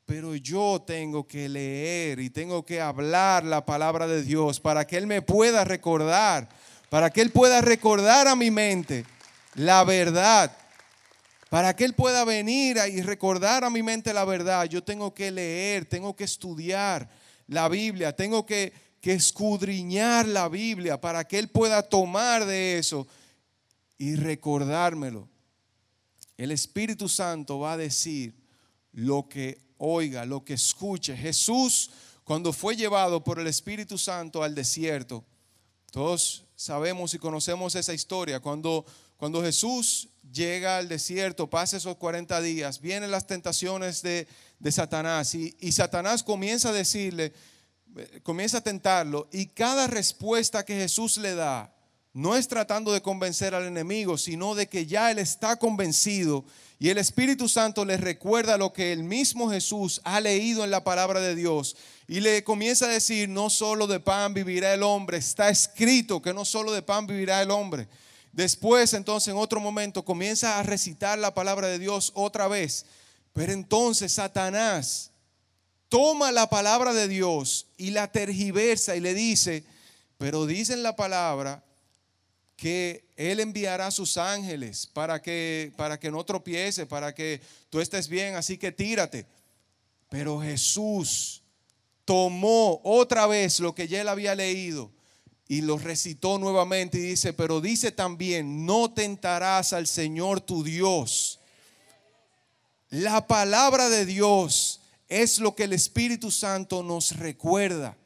pero 0.07 0.35
yo 0.35 0.83
tengo 0.87 1.27
que 1.27 1.49
leer 1.49 2.21
y 2.21 2.31
tengo 2.31 2.65
que 2.65 2.81
hablar 2.81 3.45
la 3.45 3.65
palabra 3.65 4.07
de 4.07 4.23
Dios 4.23 4.61
para 4.61 4.87
que 4.87 4.97
Él 4.97 5.07
me 5.07 5.23
pueda 5.23 5.65
recordar, 5.65 6.49
para 6.91 7.11
que 7.11 7.23
Él 7.23 7.31
pueda 7.31 7.61
recordar 7.61 8.29
a 8.29 8.37
mi 8.37 8.51
mente 8.51 9.07
la 9.55 9.85
verdad, 9.85 10.55
para 11.49 11.75
que 11.75 11.85
Él 11.85 11.95
pueda 11.95 12.25
venir 12.25 12.77
y 12.93 13.01
recordar 13.01 13.65
a 13.65 13.71
mi 13.71 13.83
mente 13.83 14.13
la 14.13 14.25
verdad. 14.25 14.67
Yo 14.67 14.83
tengo 14.83 15.15
que 15.15 15.31
leer, 15.31 15.87
tengo 15.87 16.15
que 16.15 16.25
estudiar 16.25 17.09
la 17.47 17.69
Biblia, 17.69 18.15
tengo 18.15 18.45
que, 18.45 18.73
escudriñar 19.03 20.27
la 20.27 20.49
Biblia 20.49 20.99
para 20.99 21.25
que 21.25 21.39
Él 21.39 21.49
pueda 21.49 21.83
tomar 21.83 22.47
de 22.47 22.79
eso 22.79 23.07
y 23.99 24.17
recordármelo. 24.17 25.29
El 26.39 26.51
Espíritu 26.51 27.07
Santo 27.07 27.59
va 27.59 27.75
a 27.75 27.77
decir 27.77 28.35
lo 28.93 29.29
que 29.29 29.64
oiga, 29.85 30.25
lo 30.25 30.45
que 30.45 30.55
escuche. 30.55 31.17
Jesús, 31.17 31.91
cuando 32.25 32.53
fue 32.53 32.77
llevado 32.77 33.23
por 33.23 33.39
el 33.39 33.47
Espíritu 33.47 33.99
Santo 33.99 34.43
al 34.43 34.55
desierto, 34.55 35.25
todos 35.91 36.45
sabemos 36.57 37.15
y 37.15 37.19
conocemos 37.19 37.75
esa 37.75 37.93
historia. 37.93 38.41
Cuando, 38.41 38.85
cuando 39.17 39.43
Jesús 39.43 40.09
llega 40.33 40.79
al 40.79 40.89
desierto, 40.89 41.49
pasa 41.49 41.77
esos 41.77 41.97
40 41.97 42.41
días, 42.41 42.81
vienen 42.81 43.11
las 43.11 43.27
tentaciones 43.27 44.03
de, 44.03 44.27
Satanás 44.71 45.35
y, 45.35 45.55
y 45.61 45.73
Satanás 45.73 46.23
comienza 46.23 46.71
a 46.71 46.73
decirle, 46.73 47.35
comienza 48.23 48.59
a 48.59 48.63
tentarlo 48.63 49.29
y 49.31 49.47
cada 49.47 49.87
respuesta 49.87 50.65
que 50.65 50.75
Jesús 50.75 51.19
le 51.19 51.35
da 51.35 51.75
no 52.15 52.37
es 52.37 52.47
tratando 52.47 52.93
de 52.93 53.03
convencer 53.03 53.55
al 53.55 53.65
enemigo, 53.67 54.17
sino 54.17 54.55
de 54.55 54.69
que 54.69 54.87
ya 54.87 55.11
él 55.11 55.19
está 55.19 55.57
convencido 55.57 56.45
y 56.85 56.91
el 56.91 56.99
Espíritu 56.99 57.49
Santo 57.49 57.87
le 57.87 57.97
recuerda 57.97 58.59
lo 58.59 58.75
que 58.75 58.93
el 58.93 59.05
mismo 59.05 59.49
Jesús 59.49 60.03
ha 60.05 60.21
leído 60.21 60.65
en 60.65 60.71
la 60.71 60.85
palabra 60.85 61.19
de 61.19 61.35
Dios 61.35 61.77
y 62.07 62.21
le 62.21 62.45
comienza 62.45 62.85
a 62.85 62.91
decir, 62.91 63.27
no 63.27 63.49
solo 63.49 63.87
de 63.87 64.01
pan 64.01 64.35
vivirá 64.35 64.75
el 64.75 64.83
hombre, 64.83 65.17
está 65.17 65.49
escrito 65.49 66.21
que 66.21 66.35
no 66.35 66.45
solo 66.45 66.73
de 66.73 66.83
pan 66.83 67.07
vivirá 67.07 67.41
el 67.41 67.51
hombre. 67.51 67.89
Después, 68.33 68.93
entonces, 68.93 69.29
en 69.29 69.39
otro 69.39 69.61
momento, 69.61 70.05
comienza 70.05 70.59
a 70.59 70.63
recitar 70.63 71.19
la 71.19 71.33
palabra 71.33 71.69
de 71.69 71.79
Dios 71.79 72.13
otra 72.15 72.49
vez. 72.49 72.85
Pero 73.33 73.53
entonces 73.53 74.13
Satanás 74.13 75.11
toma 75.89 76.33
la 76.33 76.51
palabra 76.51 76.93
de 76.93 77.09
Dios 77.09 77.67
y 77.79 77.93
la 77.93 78.13
tergiversa 78.13 78.95
y 78.95 79.01
le 79.01 79.15
dice, 79.15 79.65
pero 80.19 80.45
dice 80.45 80.75
en 80.75 80.83
la 80.83 80.95
palabra 80.97 81.64
que 82.57 83.05
Él 83.17 83.41
enviará 83.41 83.91
sus 83.91 84.17
ángeles 84.17 84.87
para 84.87 85.21
que, 85.21 85.73
para 85.77 85.99
que 85.99 86.11
no 86.11 86.25
tropiece, 86.25 86.87
para 86.87 87.15
que 87.15 87.41
tú 87.71 87.81
estés 87.81 88.09
bien, 88.09 88.37
así 88.37 88.59
que 88.59 88.73
tírate. 88.73 89.27
Pero 90.09 90.41
Jesús 90.41 91.43
tomó 92.05 92.81
otra 92.85 93.27
vez 93.27 93.61
lo 93.61 93.75
que 93.75 93.89
ya 93.89 94.01
él 94.01 94.09
había 94.09 94.35
leído 94.35 94.93
y 95.49 95.61
lo 95.61 95.79
recitó 95.79 96.39
nuevamente 96.39 96.99
y 96.99 97.03
dice, 97.03 97.33
pero 97.33 97.61
dice 97.61 97.91
también, 97.93 98.65
no 98.65 98.93
tentarás 98.93 99.73
al 99.73 99.87
Señor 99.87 100.41
tu 100.41 100.65
Dios. 100.65 101.41
La 102.91 103.27
palabra 103.27 103.89
de 103.89 104.07
Dios 104.07 104.81
es 105.09 105.39
lo 105.39 105.55
que 105.55 105.65
el 105.65 105.73
Espíritu 105.73 106.31
Santo 106.31 106.83
nos 106.83 107.17
recuerda. 107.17 107.97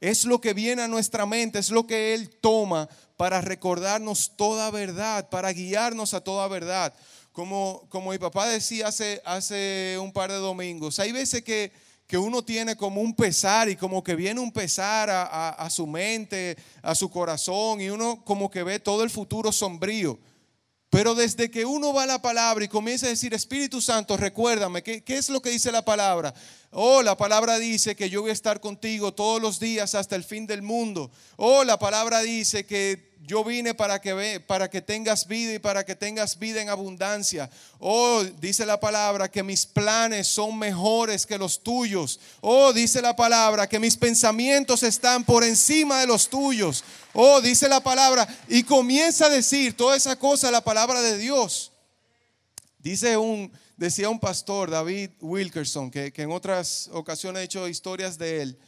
Es 0.00 0.24
lo 0.24 0.40
que 0.40 0.54
viene 0.54 0.82
a 0.82 0.88
nuestra 0.88 1.26
mente, 1.26 1.58
es 1.58 1.70
lo 1.70 1.86
que 1.86 2.14
Él 2.14 2.30
toma 2.40 2.88
para 3.18 3.40
recordarnos 3.40 4.36
toda 4.36 4.70
verdad, 4.70 5.28
para 5.28 5.52
guiarnos 5.52 6.14
a 6.14 6.20
toda 6.20 6.46
verdad. 6.46 6.94
Como, 7.32 7.84
como 7.88 8.12
mi 8.12 8.18
papá 8.18 8.46
decía 8.46 8.86
hace, 8.86 9.20
hace 9.24 9.98
un 10.00 10.12
par 10.12 10.30
de 10.30 10.38
domingos, 10.38 11.00
hay 11.00 11.10
veces 11.10 11.42
que, 11.42 11.72
que 12.06 12.16
uno 12.16 12.44
tiene 12.44 12.76
como 12.76 13.00
un 13.00 13.12
pesar 13.12 13.68
y 13.68 13.74
como 13.74 14.04
que 14.04 14.14
viene 14.14 14.40
un 14.40 14.52
pesar 14.52 15.10
a, 15.10 15.50
a, 15.50 15.68
su 15.68 15.84
mente, 15.88 16.56
a 16.80 16.94
su 16.94 17.10
corazón 17.10 17.80
y 17.80 17.90
uno 17.90 18.24
como 18.24 18.48
que 18.52 18.62
ve 18.62 18.78
todo 18.78 19.02
el 19.02 19.10
futuro 19.10 19.50
sombrío. 19.50 20.16
Pero 20.88 21.14
desde 21.14 21.50
que 21.50 21.64
uno 21.64 21.92
va 21.92 22.04
a 22.04 22.06
la 22.06 22.22
palabra 22.22 22.64
y 22.64 22.68
comienza 22.68 23.06
a 23.06 23.10
decir, 23.10 23.34
Espíritu 23.34 23.82
Santo, 23.82 24.16
recuérdame, 24.16 24.82
¿qué, 24.82 25.02
¿qué, 25.02 25.18
es 25.18 25.28
lo 25.28 25.42
que 25.42 25.50
dice 25.50 25.70
la 25.70 25.84
palabra? 25.84 26.32
Oh, 26.70 27.02
la 27.02 27.16
palabra 27.16 27.58
dice 27.58 27.94
que 27.94 28.08
yo 28.08 28.22
voy 28.22 28.30
a 28.30 28.32
estar 28.32 28.60
contigo 28.60 29.12
todos 29.12 29.42
los 29.42 29.58
días 29.60 29.94
hasta 29.94 30.16
el 30.16 30.24
fin 30.24 30.46
del 30.46 30.62
mundo. 30.62 31.10
Oh, 31.36 31.64
la 31.64 31.78
palabra 31.78 32.20
dice 32.20 32.64
que 32.64 33.07
yo 33.28 33.44
vine 33.44 33.74
para 33.74 34.00
que, 34.00 34.14
ve, 34.14 34.40
para 34.40 34.70
que 34.70 34.80
tengas 34.80 35.28
vida 35.28 35.52
y 35.52 35.58
para 35.58 35.84
que 35.84 35.94
tengas 35.94 36.38
vida 36.38 36.62
en 36.62 36.70
abundancia. 36.70 37.50
Oh, 37.78 38.24
dice 38.40 38.64
la 38.64 38.80
palabra 38.80 39.30
que 39.30 39.42
mis 39.42 39.66
planes 39.66 40.26
son 40.26 40.58
mejores 40.58 41.26
que 41.26 41.36
los 41.36 41.62
tuyos. 41.62 42.18
Oh, 42.40 42.72
dice 42.72 43.02
la 43.02 43.14
palabra 43.14 43.68
que 43.68 43.78
mis 43.78 43.98
pensamientos 43.98 44.82
están 44.82 45.24
por 45.24 45.44
encima 45.44 46.00
de 46.00 46.06
los 46.06 46.30
tuyos. 46.30 46.82
Oh, 47.12 47.42
dice 47.42 47.68
la 47.68 47.82
palabra 47.82 48.26
y 48.48 48.62
comienza 48.62 49.26
a 49.26 49.30
decir 49.30 49.76
toda 49.76 49.94
esa 49.94 50.18
cosa 50.18 50.50
la 50.50 50.64
palabra 50.64 51.02
de 51.02 51.18
Dios. 51.18 51.70
Dice 52.78 53.18
un, 53.18 53.52
decía 53.76 54.08
un 54.08 54.20
pastor, 54.20 54.70
David 54.70 55.10
Wilkerson, 55.20 55.90
que, 55.90 56.14
que 56.14 56.22
en 56.22 56.32
otras 56.32 56.88
ocasiones 56.94 57.42
he 57.42 57.44
hecho 57.44 57.68
historias 57.68 58.16
de 58.16 58.40
él. 58.40 58.58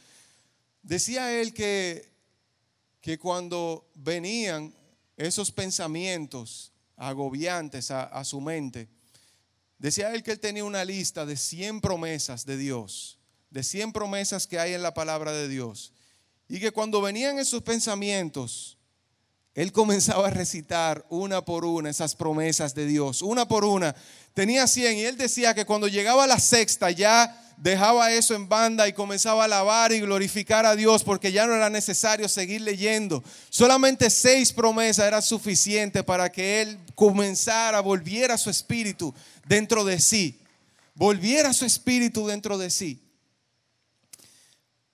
Decía 0.83 1.33
él 1.33 1.51
que 1.51 2.10
que 3.01 3.17
cuando 3.17 3.89
venían 3.95 4.73
esos 5.17 5.51
pensamientos 5.51 6.71
agobiantes 6.95 7.89
a, 7.91 8.23
su 8.23 8.39
mente, 8.39 8.87
decía 9.79 10.13
él 10.13 10.21
que 10.23 10.31
él 10.31 10.39
tenía 10.39 10.63
una 10.63 10.85
lista 10.85 11.25
de 11.25 11.35
100 11.35 11.81
promesas 11.81 12.45
de 12.45 12.57
Dios, 12.57 13.19
de 13.49 13.63
100 13.63 13.91
promesas 13.91 14.45
que 14.47 14.59
hay 14.59 14.73
en 14.73 14.83
la 14.83 14.93
palabra 14.93 15.31
de 15.31 15.47
Dios. 15.47 15.93
Y 16.47 16.59
que 16.59 16.71
cuando 16.71 17.01
venían 17.01 17.39
esos 17.39 17.63
pensamientos, 17.63 18.77
él 19.55 19.71
comenzaba 19.71 20.27
a 20.27 20.31
recitar 20.31 21.05
una 21.09 21.43
por 21.43 21.65
una 21.65 21.89
esas 21.89 22.15
promesas 22.15 22.75
de 22.75 22.85
Dios, 22.85 23.23
una 23.23 23.47
por 23.47 23.65
una. 23.65 23.95
Tenía 24.35 24.67
100 24.67 24.97
y 24.97 25.01
él 25.01 25.17
decía 25.17 25.55
que 25.55 25.65
cuando 25.65 25.87
llegaba 25.87 26.25
a 26.25 26.27
la 26.27 26.39
sexta 26.39 26.91
ya 26.91 27.50
dejaba 27.61 28.11
eso 28.11 28.33
en 28.33 28.49
banda 28.49 28.87
y 28.87 28.93
comenzaba 28.93 29.43
a 29.43 29.45
alabar 29.45 29.91
y 29.91 29.99
glorificar 29.99 30.65
a 30.65 30.75
Dios 30.75 31.03
porque 31.03 31.31
ya 31.31 31.45
no 31.45 31.53
era 31.53 31.69
necesario 31.69 32.27
seguir 32.27 32.61
leyendo. 32.61 33.23
Solamente 33.49 34.09
seis 34.09 34.51
promesas 34.51 35.05
era 35.05 35.21
suficiente 35.21 36.03
para 36.03 36.31
que 36.31 36.63
él 36.63 36.79
comenzara, 36.95 37.79
volviera 37.79 38.35
su 38.39 38.49
espíritu 38.49 39.13
dentro 39.45 39.85
de 39.85 39.99
sí. 39.99 40.39
Volviera 40.95 41.53
su 41.53 41.65
espíritu 41.65 42.25
dentro 42.25 42.57
de 42.57 42.71
sí. 42.71 42.99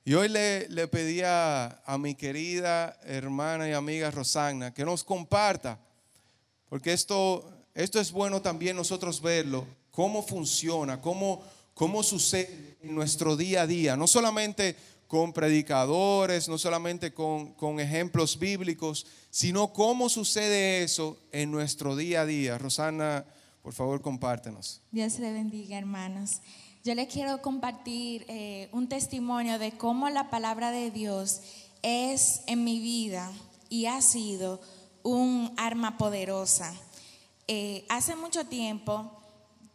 Y 0.04 0.14
hoy 0.14 0.28
le, 0.28 0.68
le 0.68 0.90
pedía 0.90 1.82
a 1.86 1.98
mi 1.98 2.16
querida 2.16 3.00
hermana 3.04 3.70
y 3.70 3.74
amiga 3.74 4.12
Rosana 4.12 4.74
que 4.74 4.86
nos 4.86 5.04
comparta, 5.06 5.80
porque 6.70 6.94
esto, 6.94 7.50
esto 7.74 8.00
es 8.00 8.12
bueno 8.12 8.42
también 8.42 8.76
nosotros 8.76 9.22
verlo, 9.22 9.66
cómo 9.92 10.22
funciona, 10.24 11.02
cómo 11.02 11.44
cómo 11.78 12.02
sucede 12.02 12.76
en 12.82 12.96
nuestro 12.96 13.38
día 13.38 13.62
a 13.62 13.68
día, 13.68 13.96
no 13.96 14.08
solamente 14.08 14.76
con 15.08 15.32
predicadores, 15.32 16.50
no 16.50 16.58
solamente 16.58 17.13
con, 17.13 17.54
con, 17.54 17.80
ejemplos 17.80 18.40
bíblicos, 18.40 19.06
sino 19.30 19.72
cómo 19.72 20.10
sucede 20.10 20.84
eso 20.84 21.20
en 21.32 21.52
nuestro 21.52 21.96
día 21.96 22.22
a 22.22 22.26
día. 22.26 22.58
Rosana, 22.58 23.26
por 23.62 23.74
favor, 23.74 24.02
compártenos. 24.02 24.82
Dios 24.92 25.20
le 25.20 25.32
bendiga, 25.32 25.78
hermanos. 25.78 26.42
Yo 26.84 26.96
les 26.96 27.13
quiero 27.13 27.44
compartir 27.44 28.26
eh, 28.28 28.70
un 28.72 28.90
testimonio 28.90 29.60
de 29.60 29.74
cómo 29.74 30.10
la 30.10 30.32
palabra 30.32 30.72
de 30.72 30.90
Dios 30.90 31.42
es 31.84 32.42
en 32.48 32.63
mi 32.63 32.80
vida 32.80 33.32
y 33.70 33.86
ha 33.86 34.02
sido 34.02 34.60
un 35.04 35.54
arma 35.58 35.98
poderosa. 35.98 36.74
Eh, 37.48 37.86
hace 37.88 38.16
mucho 38.16 38.46
tiempo, 38.46 39.12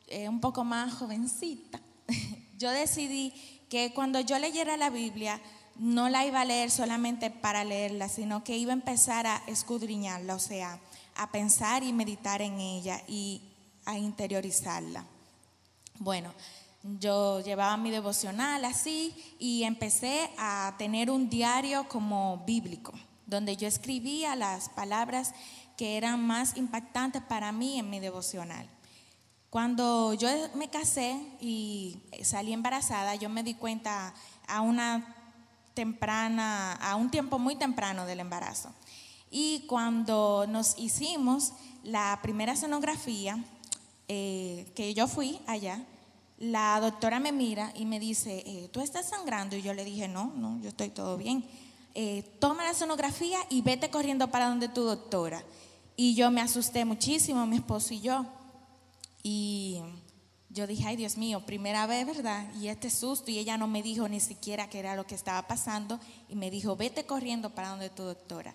eh, 0.09 0.29
un 0.29 0.41
poco 0.41 0.65
más 0.65 0.95
jovencita, 0.95 1.82
yo 2.59 2.71
decidí 2.71 3.33
que 3.69 3.93
cuando 3.95 4.21
yo 4.21 4.39
leyera 4.39 4.77
la 4.77 4.91
Biblia, 4.91 5.41
no 5.77 6.09
la 6.09 6.27
iba 6.27 6.43
a 6.43 6.45
leer 6.45 6.71
solamente 6.71 7.31
para 7.31 7.65
leerla, 7.65 8.09
sino 8.09 8.45
que 8.45 8.57
iba 8.57 8.73
a 8.73 8.75
empezar 8.75 9.27
a 9.27 9.43
escudriñarla, 9.47 10.35
o 10.35 10.39
sea, 10.39 10.79
a 11.17 11.31
pensar 11.31 11.83
y 11.83 11.93
meditar 11.93 12.43
en 12.43 12.61
ella 12.61 13.03
y 13.09 13.43
a 13.85 13.99
interiorizarla. 13.99 15.05
Bueno, 15.99 16.33
yo 16.83 17.41
llevaba 17.41 17.77
mi 17.77 17.91
devocional 17.91 18.65
así 18.65 19.15
y 19.39 19.63
empecé 19.63 20.31
a 20.37 20.75
tener 20.79 21.11
un 21.11 21.29
diario 21.29 21.89
como 21.89 22.43
bíblico, 22.47 22.93
donde 23.27 23.57
yo 23.57 23.69
escribía 23.69 24.37
las 24.37 24.69
palabras 24.69 25.33
que 25.77 25.97
eran 25.97 26.25
más 26.27 26.57
impactantes 26.57 27.23
para 27.23 27.53
mí 27.53 27.79
en 27.79 27.89
mi 27.89 28.01
devocional. 28.01 28.69
Cuando 29.53 30.15
yo 30.15 30.31
me 30.55 30.71
casé 30.71 31.15
y 31.39 31.99
salí 32.23 32.55
embarazada, 32.55 33.17
yo 33.17 33.29
me 33.29 33.43
di 33.43 33.53
cuenta 33.53 34.15
a 34.49 34.63
una 34.63 35.15
temprana, 35.75 36.73
a 36.73 36.97
un 36.97 37.11
tiempo 37.11 37.39
muy 37.39 37.57
temprano 37.57 38.07
del 38.07 38.21
embarazo. 38.21 38.71
Y 39.31 39.67
cuando 39.67 40.47
nos 40.49 40.79
hicimos 40.79 41.53
la 41.85 42.19
primera 42.23 42.55
escenografía, 42.55 43.45
eh, 44.09 44.73
que 44.75 44.95
yo 44.95 45.07
fui 45.07 45.39
allá, 45.47 45.85
la 46.39 46.81
doctora 46.81 47.21
me 47.21 47.31
mira 47.31 47.75
y 47.77 47.85
me 47.85 48.01
dice, 48.01 48.43
eh, 48.47 48.71
¿tú 48.73 48.81
estás 48.81 49.11
sangrando? 49.11 49.55
Y 49.55 49.61
yo 49.61 49.75
le 49.75 49.85
dije, 49.85 50.09
no, 50.09 50.33
no, 50.35 50.63
yo 50.63 50.71
estoy 50.71 50.89
todo 50.89 51.19
bien. 51.19 51.45
Eh, 51.95 52.23
toma 52.39 52.65
la 52.65 52.73
sonografía 52.73 53.41
y 53.51 53.61
vete 53.61 53.91
corriendo 53.91 54.31
para 54.31 54.49
donde 54.49 54.69
tu 54.69 54.83
doctora. 54.83 55.45
Y 55.95 56.15
yo 56.15 56.31
me 56.31 56.41
asusté 56.41 56.87
muchísimo, 56.87 57.45
mi 57.45 57.57
esposo 57.57 57.93
y 57.93 58.01
yo. 58.01 58.25
Y 59.23 59.81
yo 60.51 60.67
dije, 60.67 60.87
ay 60.87 60.97
Dios 60.97 61.17
mío, 61.17 61.47
primera 61.47 61.87
vez, 61.87 62.07
¿verdad? 62.07 62.53
Y 62.61 62.69
este 62.69 62.91
susto, 62.91 63.31
y 63.31 63.39
ella 63.39 63.57
no 63.57 63.67
me 63.67 63.83
dijo 63.83 64.09
ni 64.09 64.21
siquiera 64.21 64.69
qué 64.69 64.81
era 64.81 64.97
lo 64.97 65.07
que 65.07 65.15
estaba 65.15 65.47
pasando, 65.47 65.99
y 66.29 66.37
me 66.37 66.51
dijo, 66.51 66.77
vete 66.77 67.07
corriendo 67.07 67.51
para 67.51 67.69
donde 67.69 67.91
tu 67.91 68.03
doctora. 68.03 68.55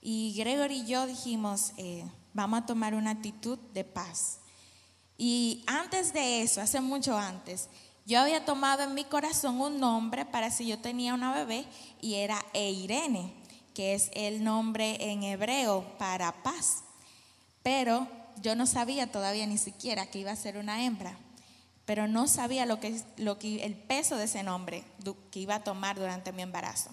Y 0.00 0.34
Gregory 0.36 0.82
y 0.82 0.86
yo 0.86 1.06
dijimos, 1.06 1.72
eh, 1.76 2.04
vamos 2.32 2.60
a 2.60 2.66
tomar 2.66 2.94
una 2.94 3.10
actitud 3.10 3.58
de 3.74 3.84
paz. 3.84 4.38
Y 5.18 5.64
antes 5.66 6.12
de 6.12 6.42
eso, 6.42 6.60
hace 6.60 6.80
mucho 6.80 7.18
antes, 7.18 7.68
yo 8.06 8.20
había 8.20 8.44
tomado 8.44 8.84
en 8.84 8.94
mi 8.94 9.04
corazón 9.04 9.60
un 9.60 9.80
nombre 9.80 10.24
para 10.24 10.50
si 10.50 10.66
yo 10.66 10.78
tenía 10.78 11.12
una 11.12 11.34
bebé 11.34 11.66
y 12.00 12.14
era 12.14 12.44
Eirene, 12.52 13.34
que 13.74 13.94
es 13.94 14.10
el 14.14 14.44
nombre 14.44 15.10
en 15.10 15.24
hebreo 15.24 15.84
para 15.98 16.42
paz. 16.42 16.84
Pero 17.64 18.06
yo 18.42 18.54
no 18.54 18.66
sabía 18.66 19.10
todavía 19.10 19.46
ni 19.46 19.58
siquiera 19.58 20.06
que 20.06 20.18
iba 20.18 20.30
a 20.30 20.36
ser 20.36 20.56
una 20.58 20.84
hembra, 20.84 21.18
pero 21.84 22.08
no 22.08 22.26
sabía 22.28 22.66
lo 22.66 22.80
que, 22.80 23.00
lo 23.16 23.38
que, 23.38 23.64
el 23.64 23.74
peso 23.74 24.16
de 24.16 24.24
ese 24.24 24.42
nombre 24.42 24.84
que 25.30 25.40
iba 25.40 25.56
a 25.56 25.64
tomar 25.64 25.96
durante 25.96 26.32
mi 26.32 26.42
embarazo. 26.42 26.90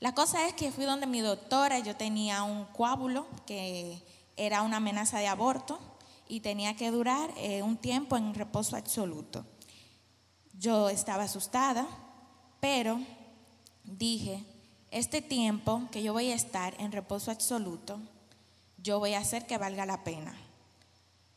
La 0.00 0.14
cosa 0.14 0.48
es 0.48 0.54
que 0.54 0.72
fui 0.72 0.84
donde 0.84 1.06
mi 1.06 1.20
doctora, 1.20 1.78
yo 1.78 1.94
tenía 1.94 2.42
un 2.42 2.64
coágulo 2.64 3.26
que 3.46 4.02
era 4.36 4.62
una 4.62 4.78
amenaza 4.78 5.18
de 5.18 5.28
aborto 5.28 5.78
y 6.26 6.40
tenía 6.40 6.74
que 6.74 6.90
durar 6.90 7.30
eh, 7.36 7.62
un 7.62 7.76
tiempo 7.76 8.16
en 8.16 8.34
reposo 8.34 8.76
absoluto. 8.76 9.44
Yo 10.58 10.88
estaba 10.88 11.24
asustada, 11.24 11.86
pero 12.58 12.98
dije, 13.84 14.44
este 14.90 15.22
tiempo 15.22 15.82
que 15.90 16.02
yo 16.02 16.12
voy 16.12 16.32
a 16.32 16.34
estar 16.34 16.74
en 16.80 16.90
reposo 16.90 17.30
absoluto, 17.30 18.00
yo 18.78 18.98
voy 18.98 19.14
a 19.14 19.20
hacer 19.20 19.46
que 19.46 19.58
valga 19.58 19.86
la 19.86 20.04
pena. 20.04 20.34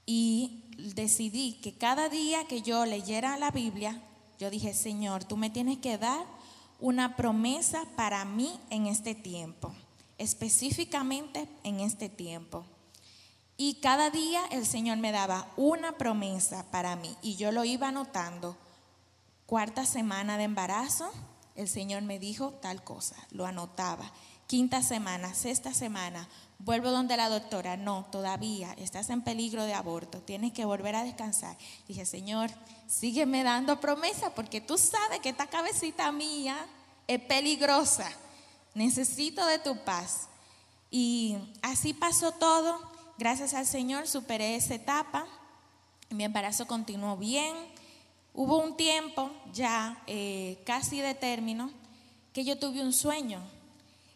Y 0.06 0.64
decidí 0.94 1.54
que 1.62 1.74
cada 1.74 2.10
día 2.10 2.46
que 2.48 2.62
yo 2.62 2.86
leyera 2.86 3.38
la 3.38 3.52
Biblia, 3.52 4.02
yo 4.38 4.50
dije, 4.50 4.74
Señor, 4.74 5.24
tú 5.24 5.38
me 5.38 5.50
tienes 5.50 5.80
que 5.80 5.98
dar 5.98 6.26
una 6.80 7.16
promesa 7.16 7.86
para 7.96 8.26
mí 8.26 8.60
en 8.70 8.88
este 8.88 9.16
tiempo, 9.16 9.74
específicamente 10.18 11.48
en 11.64 11.80
este 11.80 12.10
tiempo. 12.10 12.66
Y 13.58 13.76
cada 13.76 14.10
día 14.10 14.42
el 14.52 14.66
Señor 14.66 14.98
me 14.98 15.14
daba 15.14 15.48
una 15.56 15.94
promesa 15.94 16.70
para 16.72 16.96
mí 16.98 17.16
y 17.22 17.38
yo 17.38 17.52
lo 17.52 17.64
iba 17.64 17.88
anotando. 17.88 18.58
Cuarta 19.46 19.86
semana 19.86 20.38
de 20.38 20.44
embarazo, 20.44 21.10
el 21.56 21.70
Señor 21.70 22.02
me 22.02 22.20
dijo 22.20 22.52
tal 22.52 22.84
cosa, 22.84 23.16
lo 23.32 23.46
anotaba. 23.46 24.12
Quinta 24.48 24.84
semana, 24.84 25.34
sexta 25.34 25.74
semana, 25.74 26.28
vuelvo 26.60 26.92
donde 26.92 27.18
la 27.18 27.30
doctora, 27.30 27.78
no, 27.78 28.06
todavía 28.12 28.74
estás 28.78 29.10
en 29.10 29.24
peligro 29.24 29.64
de 29.64 29.74
aborto, 29.74 30.20
tienes 30.20 30.54
que 30.54 30.66
volver 30.66 30.96
a 30.96 31.04
descansar. 31.04 31.58
Dije, 31.88 32.06
Señor, 32.06 32.52
sígueme 32.88 33.44
dando 33.44 33.80
promesa 33.80 34.36
porque 34.36 34.62
tú 34.62 34.78
sabes 34.78 35.20
que 35.22 35.30
esta 35.30 35.48
cabecita 35.48 36.12
mía 36.12 36.58
es 37.08 37.20
peligrosa. 37.22 38.08
Necesito 38.76 39.44
de 39.48 39.58
tu 39.58 39.78
paz. 39.84 40.28
Y 40.92 41.38
así 41.64 41.94
pasó 41.94 42.32
todo. 42.32 42.80
Gracias 43.18 43.56
al 43.56 43.66
Señor 43.66 44.08
superé 44.08 44.56
esa 44.56 44.76
etapa. 44.76 45.26
Mi 46.12 46.24
embarazo 46.24 46.68
continuó 46.68 47.18
bien. 47.18 47.56
Hubo 48.34 48.60
un 48.60 48.78
tiempo 48.78 49.32
ya 49.54 50.04
eh, 50.06 50.62
casi 50.68 51.00
de 51.00 51.16
término 51.16 51.72
que 52.32 52.44
yo 52.44 52.60
tuve 52.60 52.82
un 52.82 52.94
sueño 52.94 53.42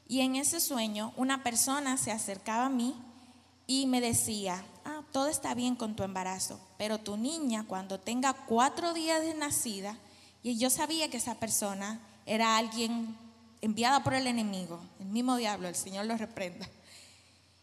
y 0.10 0.22
en 0.22 0.36
ese 0.36 0.60
sueño 0.60 1.14
una 1.16 1.44
persona 1.44 1.96
se 1.96 2.12
acercaba 2.12 2.66
a 2.66 2.70
mí 2.70 2.96
y 3.68 3.86
me 3.86 4.02
decía, 4.02 4.66
ah, 4.84 5.04
todo 5.12 5.28
está 5.28 5.54
bien 5.54 5.76
con 5.76 5.96
tu 5.96 6.02
embarazo, 6.02 6.60
pero 6.80 6.98
tu 6.98 7.16
niña 7.16 7.66
cuando 7.68 8.00
tenga 8.00 8.34
cuatro 8.34 8.94
días 8.94 9.22
de 9.22 9.36
nacida, 9.36 9.98
y 10.42 10.58
yo 10.58 10.72
sabía 10.72 11.10
que 11.10 11.18
esa 11.18 11.36
persona 11.36 12.00
era 12.26 12.58
alguien 12.58 13.16
enviada 13.62 14.04
por 14.04 14.16
el 14.16 14.26
enemigo, 14.26 14.80
el 15.00 15.08
mismo 15.08 15.38
diablo, 15.38 15.68
el 15.68 15.76
Señor 15.76 16.08
lo 16.08 16.18
reprenda. 16.18 16.68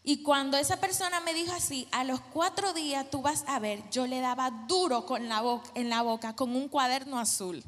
Y 0.04 0.22
cuando 0.22 0.56
esa 0.56 0.76
persona 0.76 1.18
me 1.18 1.34
dijo 1.34 1.52
así, 1.52 1.88
a 1.90 2.04
los 2.04 2.20
cuatro 2.20 2.72
días 2.74 3.10
tú 3.10 3.22
vas 3.22 3.42
a 3.48 3.58
ver, 3.58 3.82
yo 3.90 4.06
le 4.06 4.20
daba 4.20 4.52
duro 4.68 5.04
con 5.04 5.28
la 5.28 5.40
boca, 5.40 5.68
en 5.74 5.88
la 5.88 6.02
boca 6.02 6.36
con 6.36 6.54
un 6.54 6.68
cuaderno 6.68 7.18
azul. 7.18 7.64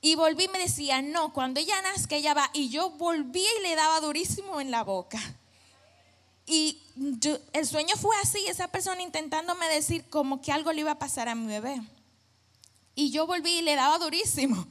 Y 0.00 0.14
volví 0.14 0.44
y 0.44 0.48
me 0.48 0.58
decía, 0.58 1.02
no, 1.02 1.32
cuando 1.32 1.60
ella 1.60 1.80
nazca, 1.82 2.16
ella 2.16 2.34
va. 2.34 2.50
Y 2.52 2.68
yo 2.68 2.90
volví 2.90 3.44
y 3.58 3.62
le 3.62 3.74
daba 3.74 4.00
durísimo 4.00 4.60
en 4.60 4.70
la 4.70 4.84
boca. 4.84 5.18
Y 6.46 6.80
el 7.52 7.66
sueño 7.66 7.94
fue 7.96 8.16
así, 8.22 8.38
esa 8.46 8.68
persona 8.68 9.02
intentándome 9.02 9.68
decir 9.68 10.08
como 10.08 10.40
que 10.40 10.52
algo 10.52 10.72
le 10.72 10.80
iba 10.80 10.92
a 10.92 10.98
pasar 10.98 11.28
a 11.28 11.34
mi 11.34 11.46
bebé. 11.46 11.82
Y 12.94 13.10
yo 13.10 13.26
volví 13.26 13.58
y 13.58 13.62
le 13.62 13.76
daba 13.76 13.98
durísimo. 13.98 14.66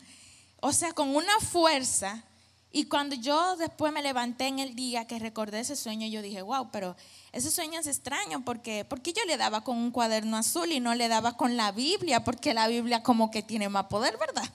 O 0.60 0.74
sea, 0.74 0.94
con 0.94 1.16
una 1.16 1.40
fuerza. 1.40 2.24
Y 2.72 2.86
cuando 2.86 3.16
yo 3.16 3.56
después 3.58 3.94
me 3.94 4.02
levanté 4.02 4.48
en 4.48 4.60
el 4.60 4.76
día 4.76 5.08
que 5.08 5.20
recordé 5.20 5.60
ese 5.60 5.76
sueño, 5.76 6.08
yo 6.08 6.22
dije, 6.22 6.42
wow, 6.42 6.70
pero 6.72 6.96
ese 7.32 7.52
sueño 7.52 7.80
es 7.80 7.88
extraño 7.88 8.44
porque, 8.44 8.86
porque 8.86 9.14
yo 9.14 9.24
le 9.26 9.38
daba 9.38 9.64
con 9.64 9.78
un 9.78 9.92
cuaderno 9.92 10.38
azul 10.38 10.72
y 10.72 10.80
no 10.80 10.96
le 10.96 11.08
daba 11.08 11.38
con 11.38 11.58
la 11.58 11.72
Biblia, 11.72 12.24
porque 12.24 12.54
la 12.54 12.68
Biblia 12.68 13.04
como 13.04 13.30
que 13.32 13.44
tiene 13.44 13.70
más 13.70 13.86
poder, 13.86 14.18
¿verdad? 14.18 14.50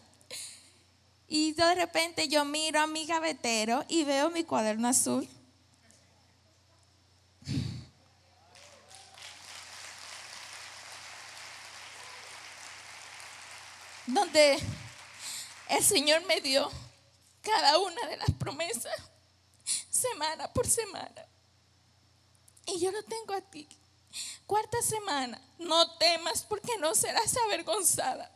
Y 1.35 1.53
de 1.55 1.75
repente 1.75 2.29
yo 2.29 2.45
miro 2.45 2.79
a 2.79 2.87
mi 2.87 3.07
gavetero 3.07 3.87
y 3.88 4.05
veo 4.05 4.29
mi 4.29 4.45
cuaderno 4.45 4.87
azul. 4.87 5.27
Donde 14.07 14.59
el 15.71 15.83
Señor 15.83 16.23
me 16.27 16.42
dio 16.42 16.71
cada 17.40 17.79
una 17.79 18.07
de 18.09 18.18
las 18.18 18.31
promesas, 18.33 18.92
semana 19.88 20.53
por 20.53 20.68
semana. 20.68 21.27
Y 22.66 22.79
yo 22.79 22.90
lo 22.90 23.03
tengo 23.05 23.33
a 23.33 23.40
ti. 23.40 23.66
Cuarta 24.47 24.83
semana, 24.83 25.40
no 25.59 25.97
temas 25.97 26.45
porque 26.47 26.77
no 26.77 26.95
serás 26.95 27.35
avergonzada. 27.38 28.31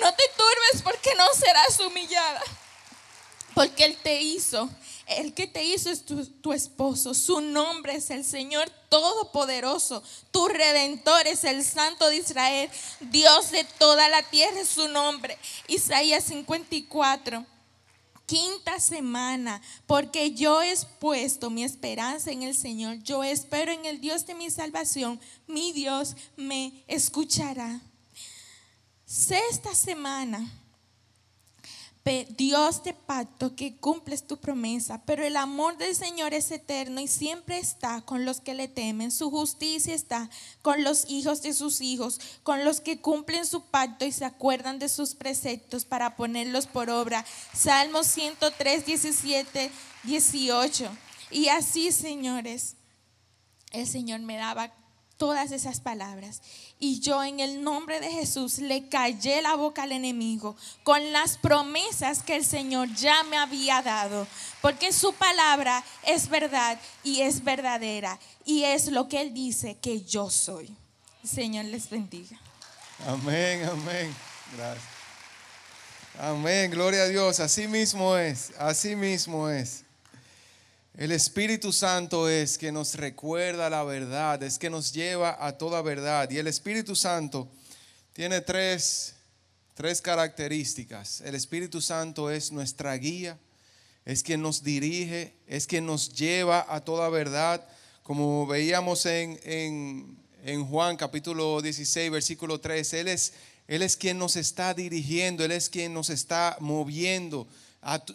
No 0.00 0.14
te 0.14 0.24
turbes 0.36 0.82
porque 0.82 1.14
no 1.14 1.24
serás 1.34 1.78
humillada. 1.80 2.42
Porque 3.54 3.84
Él 3.84 3.96
te 4.02 4.20
hizo. 4.20 4.68
El 5.06 5.34
que 5.34 5.46
te 5.46 5.62
hizo 5.62 5.90
es 5.90 6.04
tu, 6.04 6.24
tu, 6.24 6.52
esposo. 6.52 7.12
Su 7.12 7.40
nombre 7.40 7.96
es 7.96 8.10
el 8.10 8.24
Señor 8.24 8.70
Todopoderoso. 8.88 10.02
Tu 10.30 10.48
redentor 10.48 11.26
es 11.26 11.44
el 11.44 11.64
Santo 11.64 12.08
de 12.08 12.16
Israel. 12.16 12.70
Dios 13.00 13.50
de 13.50 13.64
toda 13.78 14.08
la 14.08 14.22
tierra 14.22 14.60
es 14.60 14.68
su 14.68 14.88
nombre. 14.88 15.36
Isaías 15.66 16.24
54 16.24 17.44
quinta 18.32 18.80
semana, 18.80 19.60
porque 19.86 20.32
yo 20.32 20.62
he 20.62 20.74
puesto 20.98 21.50
mi 21.50 21.64
esperanza 21.64 22.30
en 22.30 22.42
el 22.42 22.54
Señor, 22.54 22.96
yo 23.02 23.22
espero 23.22 23.72
en 23.72 23.84
el 23.84 24.00
Dios 24.00 24.24
de 24.24 24.34
mi 24.34 24.48
salvación, 24.50 25.20
mi 25.46 25.72
Dios 25.72 26.16
me 26.36 26.82
escuchará 26.86 27.82
sexta 29.12 29.74
semana, 29.74 30.50
Dios 32.30 32.82
de 32.82 32.94
pacto 32.94 33.54
que 33.54 33.76
cumples 33.76 34.26
tu 34.26 34.38
promesa, 34.38 35.02
pero 35.04 35.22
el 35.22 35.36
amor 35.36 35.76
del 35.76 35.94
Señor 35.94 36.32
es 36.32 36.50
eterno 36.50 36.98
y 36.98 37.06
siempre 37.06 37.58
está 37.58 38.00
con 38.00 38.24
los 38.24 38.40
que 38.40 38.54
le 38.54 38.68
temen. 38.68 39.12
Su 39.12 39.30
justicia 39.30 39.94
está 39.94 40.30
con 40.62 40.82
los 40.82 41.08
hijos 41.10 41.42
de 41.42 41.52
sus 41.52 41.82
hijos, 41.82 42.20
con 42.42 42.64
los 42.64 42.80
que 42.80 43.02
cumplen 43.02 43.44
su 43.44 43.66
pacto 43.66 44.06
y 44.06 44.12
se 44.12 44.24
acuerdan 44.24 44.78
de 44.78 44.88
sus 44.88 45.14
preceptos 45.14 45.84
para 45.84 46.16
ponerlos 46.16 46.66
por 46.66 46.88
obra. 46.88 47.24
Salmo 47.52 48.04
103, 48.04 48.86
17, 48.86 49.70
18. 50.04 50.88
Y 51.30 51.48
así, 51.48 51.92
señores, 51.92 52.76
el 53.72 53.86
Señor 53.86 54.20
me 54.20 54.38
daba 54.38 54.74
todas 55.22 55.52
esas 55.52 55.78
palabras. 55.78 56.42
Y 56.80 56.98
yo 56.98 57.22
en 57.22 57.38
el 57.38 57.62
nombre 57.62 58.00
de 58.00 58.10
Jesús 58.10 58.58
le 58.58 58.88
callé 58.88 59.40
la 59.40 59.54
boca 59.54 59.84
al 59.84 59.92
enemigo 59.92 60.56
con 60.82 61.12
las 61.12 61.38
promesas 61.38 62.24
que 62.24 62.34
el 62.34 62.44
Señor 62.44 62.92
ya 62.96 63.22
me 63.22 63.36
había 63.36 63.82
dado. 63.82 64.26
Porque 64.60 64.92
su 64.92 65.12
palabra 65.12 65.84
es 66.02 66.28
verdad 66.28 66.76
y 67.04 67.20
es 67.20 67.44
verdadera. 67.44 68.18
Y 68.44 68.64
es 68.64 68.88
lo 68.88 69.06
que 69.06 69.20
Él 69.20 69.32
dice 69.32 69.76
que 69.80 70.00
yo 70.00 70.28
soy. 70.28 70.76
Señor 71.22 71.66
les 71.66 71.88
bendiga. 71.88 72.36
Amén, 73.06 73.62
amén. 73.62 74.12
Gracias. 74.56 74.84
Amén, 76.18 76.68
gloria 76.68 77.02
a 77.02 77.06
Dios. 77.06 77.38
Así 77.38 77.68
mismo 77.68 78.16
es, 78.16 78.50
así 78.58 78.96
mismo 78.96 79.48
es. 79.48 79.84
El 80.94 81.12
Espíritu 81.12 81.72
Santo 81.72 82.28
es 82.28 82.58
que 82.58 82.70
nos 82.70 82.94
recuerda 82.94 83.70
la 83.70 83.82
verdad, 83.82 84.42
es 84.42 84.58
que 84.58 84.70
nos 84.70 84.92
lleva 84.92 85.36
a 85.44 85.56
toda 85.56 85.80
verdad. 85.82 86.30
Y 86.30 86.38
el 86.38 86.46
Espíritu 86.46 86.94
Santo 86.94 87.48
tiene 88.12 88.40
tres 88.40 89.14
tres 89.74 90.02
características. 90.02 91.22
El 91.22 91.34
Espíritu 91.34 91.80
Santo 91.80 92.30
es 92.30 92.52
nuestra 92.52 92.94
guía, 92.96 93.38
es 94.04 94.22
quien 94.22 94.42
nos 94.42 94.62
dirige, 94.62 95.34
es 95.46 95.66
quien 95.66 95.86
nos 95.86 96.12
lleva 96.12 96.66
a 96.68 96.80
toda 96.84 97.08
verdad. 97.08 97.66
Como 98.02 98.46
veíamos 98.46 99.06
en, 99.06 99.38
en, 100.44 100.64
Juan 100.66 100.96
capítulo 100.96 101.62
16, 101.62 102.10
versículo 102.10 102.60
3, 102.60 102.92
Él 102.94 103.08
es, 103.08 103.32
Él 103.66 103.82
es 103.82 103.96
quien 103.96 104.18
nos 104.18 104.36
está 104.36 104.74
dirigiendo, 104.74 105.44
Él 105.44 105.52
es 105.52 105.68
quien 105.68 105.94
nos 105.94 106.10
está 106.10 106.56
moviendo. 106.60 107.46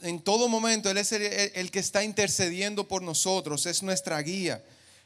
En 0.01 0.19
todo 0.21 0.47
momento 0.47 0.89
Él 0.89 0.97
es 0.97 1.11
el 1.11 1.71
que 1.71 1.79
está 1.79 2.03
intercediendo 2.03 2.87
por 2.87 3.01
nosotros, 3.01 3.65
es 3.65 3.83
nuestra 3.83 4.21
guía. 4.21 4.63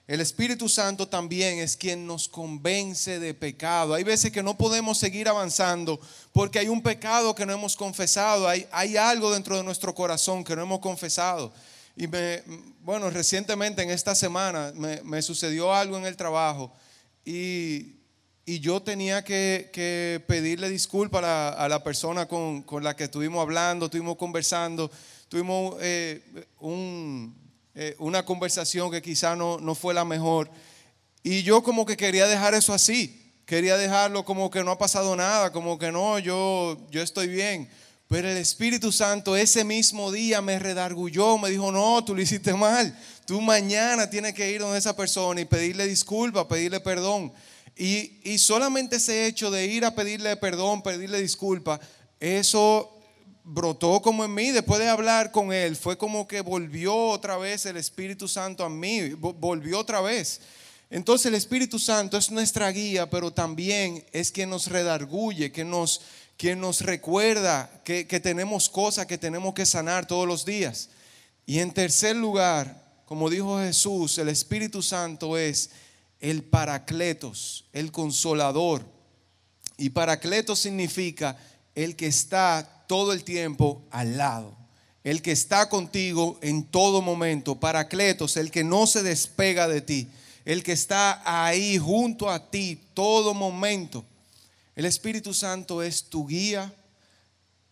El 0.07 0.19
Espíritu 0.19 0.67
Santo 0.67 1.07
también 1.07 1.59
es 1.59 1.77
quien 1.77 2.05
nos 2.05 2.27
convence 2.27 3.19
de 3.19 3.33
pecado. 3.33 3.93
Hay 3.93 4.03
veces 4.03 4.31
que 4.31 4.43
no 4.43 4.57
podemos 4.57 4.97
seguir 4.97 5.29
avanzando 5.29 5.99
porque 6.33 6.59
hay 6.59 6.67
un 6.67 6.81
pecado 6.81 7.33
que 7.33 7.45
no 7.45 7.53
hemos 7.53 7.75
confesado, 7.75 8.47
hay, 8.47 8.67
hay 8.71 8.97
algo 8.97 9.31
dentro 9.31 9.55
de 9.55 9.63
nuestro 9.63 9.95
corazón 9.95 10.43
que 10.43 10.55
no 10.55 10.63
hemos 10.63 10.79
confesado. 10.79 11.53
Y 11.95 12.07
me, 12.07 12.43
bueno, 12.81 13.09
recientemente 13.09 13.83
en 13.83 13.89
esta 13.89 14.15
semana 14.15 14.73
me, 14.75 15.21
sucedió 15.21 15.73
algo 15.73 15.97
en 15.97 16.05
el 16.05 16.17
trabajo 16.17 16.73
y, 17.23 18.00
yo 18.45 18.81
tenía 18.81 19.23
que, 19.23 20.23
pedirle 20.27 20.69
disculpas 20.69 21.23
a 21.23 21.67
la, 21.69 21.83
persona 21.83 22.27
con, 22.27 22.65
la 22.81 22.95
que 22.95 23.05
estuvimos 23.05 23.41
hablando, 23.41 23.85
estuvimos 23.85 24.17
conversando, 24.17 24.91
tuvimos 25.29 25.75
eh, 25.79 26.21
eh, 27.75 27.95
una 27.99 28.25
conversación 28.25 28.91
que 28.91 29.01
quizá 29.01 29.35
no, 29.35 29.75
fue 29.75 29.93
la 29.93 30.05
mejor. 30.05 30.49
Y 31.23 31.43
yo 31.43 31.61
como 31.61 31.85
que 31.85 31.95
quería 31.95 32.27
dejar 32.27 32.53
eso 32.55 32.73
así, 32.73 33.31
quería 33.45 33.77
dejarlo 33.77 34.25
como 34.25 34.49
que 34.49 34.63
no 34.63 34.71
ha 34.71 34.77
pasado 34.77 35.15
nada, 35.15 35.51
como 35.51 35.77
que 35.77 35.91
no, 35.91 36.17
yo, 36.19 36.77
yo 36.89 37.01
estoy 37.01 37.27
bien. 37.27 37.69
Pero 38.07 38.29
el 38.29 38.37
Espíritu 38.37 38.91
Santo 38.91 39.37
ese 39.37 39.63
mismo 39.63 40.11
día 40.11 40.41
me 40.41 40.59
redargulló, 40.59 41.37
me 41.37 41.49
dijo, 41.49 41.71
no, 41.71 42.03
tú 42.03 42.13
lo 42.13 42.21
hiciste 42.21 42.53
mal, 42.53 42.93
tú 43.25 43.39
mañana 43.39 44.09
tienes 44.09 44.33
que 44.33 44.51
ir 44.51 44.59
donde 44.59 44.79
esa 44.79 44.95
persona 44.97 45.39
y 45.39 45.45
pedirle 45.45 45.87
disculpas, 45.87 46.45
pedirle 46.45 46.79
perdón. 46.81 47.31
Y, 47.75 48.19
y 48.23 48.37
solamente 48.37 48.97
ese 48.97 49.25
hecho 49.25 49.49
de 49.49 49.65
ir 49.65 49.85
a 49.85 49.95
pedirle 49.95 50.35
perdón, 50.37 50.81
pedirle 50.83 51.21
disculpas, 51.21 51.79
eso 52.19 52.97
brotó 53.43 54.01
como 54.01 54.23
en 54.23 54.33
mí, 54.33 54.51
después 54.51 54.79
de 54.79 54.89
hablar 54.89 55.31
con 55.31 55.51
él, 55.51 55.75
fue 55.75 55.97
como 55.97 56.27
que 56.27 56.41
volvió 56.41 56.95
otra 56.95 57.37
vez 57.37 57.65
el 57.65 57.77
Espíritu 57.77 58.27
Santo 58.27 58.63
a 58.63 58.69
mí, 58.69 59.09
volvió 59.09 59.79
otra 59.79 60.01
vez. 60.01 60.41
Entonces 60.89 61.27
el 61.27 61.35
Espíritu 61.35 61.79
Santo 61.79 62.17
es 62.17 62.31
nuestra 62.31 62.69
guía, 62.71 63.09
pero 63.09 63.31
también 63.31 64.05
es 64.11 64.31
quien 64.31 64.49
nos 64.49 64.67
redarguye, 64.67 65.51
nos, 65.63 66.01
quien 66.37 66.59
nos 66.59 66.81
recuerda 66.81 67.81
que, 67.83 68.05
que 68.05 68.19
tenemos 68.19 68.69
cosas 68.69 69.05
que 69.05 69.17
tenemos 69.17 69.53
que 69.53 69.65
sanar 69.65 70.05
todos 70.05 70.27
los 70.27 70.45
días. 70.45 70.89
Y 71.45 71.59
en 71.59 71.73
tercer 71.73 72.15
lugar, 72.15 72.83
como 73.05 73.29
dijo 73.29 73.59
Jesús, 73.59 74.17
el 74.17 74.29
Espíritu 74.29 74.81
Santo 74.81 75.37
es 75.37 75.71
el 76.21 76.43
paracletos, 76.43 77.65
el 77.73 77.91
consolador. 77.91 78.85
Y 79.77 79.89
paracletos 79.89 80.59
significa 80.59 81.37
el 81.75 81.95
que 81.95 82.07
está 82.07 82.85
todo 82.87 83.11
el 83.11 83.23
tiempo 83.23 83.83
al 83.89 84.17
lado. 84.17 84.55
El 85.03 85.23
que 85.23 85.31
está 85.31 85.67
contigo 85.67 86.37
en 86.41 86.63
todo 86.63 87.01
momento. 87.01 87.59
Paracletos, 87.59 88.37
el 88.37 88.51
que 88.51 88.63
no 88.63 88.85
se 88.85 89.01
despega 89.01 89.67
de 89.67 89.81
ti. 89.81 90.07
El 90.45 90.63
que 90.63 90.73
está 90.73 91.21
ahí 91.25 91.77
junto 91.79 92.29
a 92.29 92.51
ti 92.51 92.79
todo 92.93 93.33
momento. 93.33 94.05
El 94.75 94.85
Espíritu 94.85 95.33
Santo 95.33 95.81
es 95.81 96.03
tu 96.03 96.27
guía, 96.27 96.73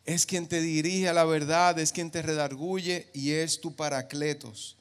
es 0.05 0.25
quien 0.25 0.47
te 0.47 0.59
dirige 0.59 1.07
a 1.07 1.13
la 1.13 1.23
verdad, 1.23 1.77
es 1.79 1.91
quien 1.91 2.11
te 2.11 2.21
redarguye 2.21 3.07
y 3.13 3.31
es 3.31 3.61
tu 3.61 3.75
paracletos. 3.75 4.75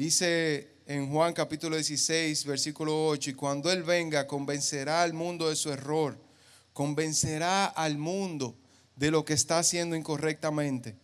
Dice 0.00 0.78
en 0.86 1.12
Juan 1.12 1.34
capítulo 1.34 1.76
16, 1.76 2.46
versículo 2.46 3.08
8, 3.08 3.28
y 3.28 3.34
cuando 3.34 3.70
Él 3.70 3.82
venga 3.82 4.26
convencerá 4.26 5.02
al 5.02 5.12
mundo 5.12 5.50
de 5.50 5.56
su 5.56 5.70
error 5.70 6.18
convencerá 6.72 7.66
al 7.66 7.98
mundo 7.98 8.56
de 8.96 9.10
lo 9.10 9.26
que 9.26 9.34
está 9.34 9.58
haciendo 9.58 9.94
incorrectamente. 9.94 10.96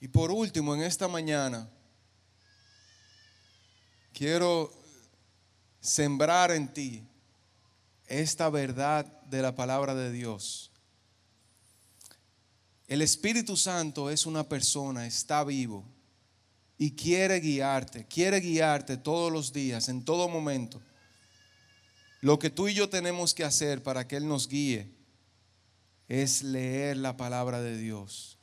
Y 0.00 0.08
por 0.08 0.30
último, 0.30 0.74
en 0.74 0.80
esta 0.80 1.08
mañana, 1.08 1.68
quiero 4.14 4.72
sembrar 5.82 6.52
en 6.52 6.72
ti 6.72 7.06
esta 8.06 8.48
verdad 8.48 9.04
de 9.24 9.42
la 9.42 9.54
palabra 9.54 9.94
de 9.94 10.10
Dios. 10.10 10.70
El 12.88 13.02
Espíritu 13.02 13.58
Santo 13.58 14.08
es 14.08 14.24
una 14.24 14.48
persona, 14.48 15.06
está 15.06 15.44
vivo 15.44 15.92
y 16.84 16.90
quiere 16.90 17.40
guiarte, 17.40 18.04
quiere 18.04 18.40
guiarte 18.40 18.98
todos 18.98 19.32
los 19.32 19.54
días, 19.54 19.88
en 19.88 20.04
todo 20.04 20.28
momento. 20.28 20.82
Lo 22.20 22.38
que 22.38 22.50
tú 22.50 22.68
y 22.68 22.74
yo 22.74 22.90
tenemos 22.90 23.32
que 23.32 23.42
hacer 23.42 23.82
para 23.82 24.06
que 24.06 24.16
Él 24.16 24.28
nos 24.28 24.48
guíe 24.48 24.90
es 26.08 26.42
leer 26.42 26.98
la 26.98 27.16
palabra 27.16 27.62
de 27.62 27.78
Dios. 27.78 28.36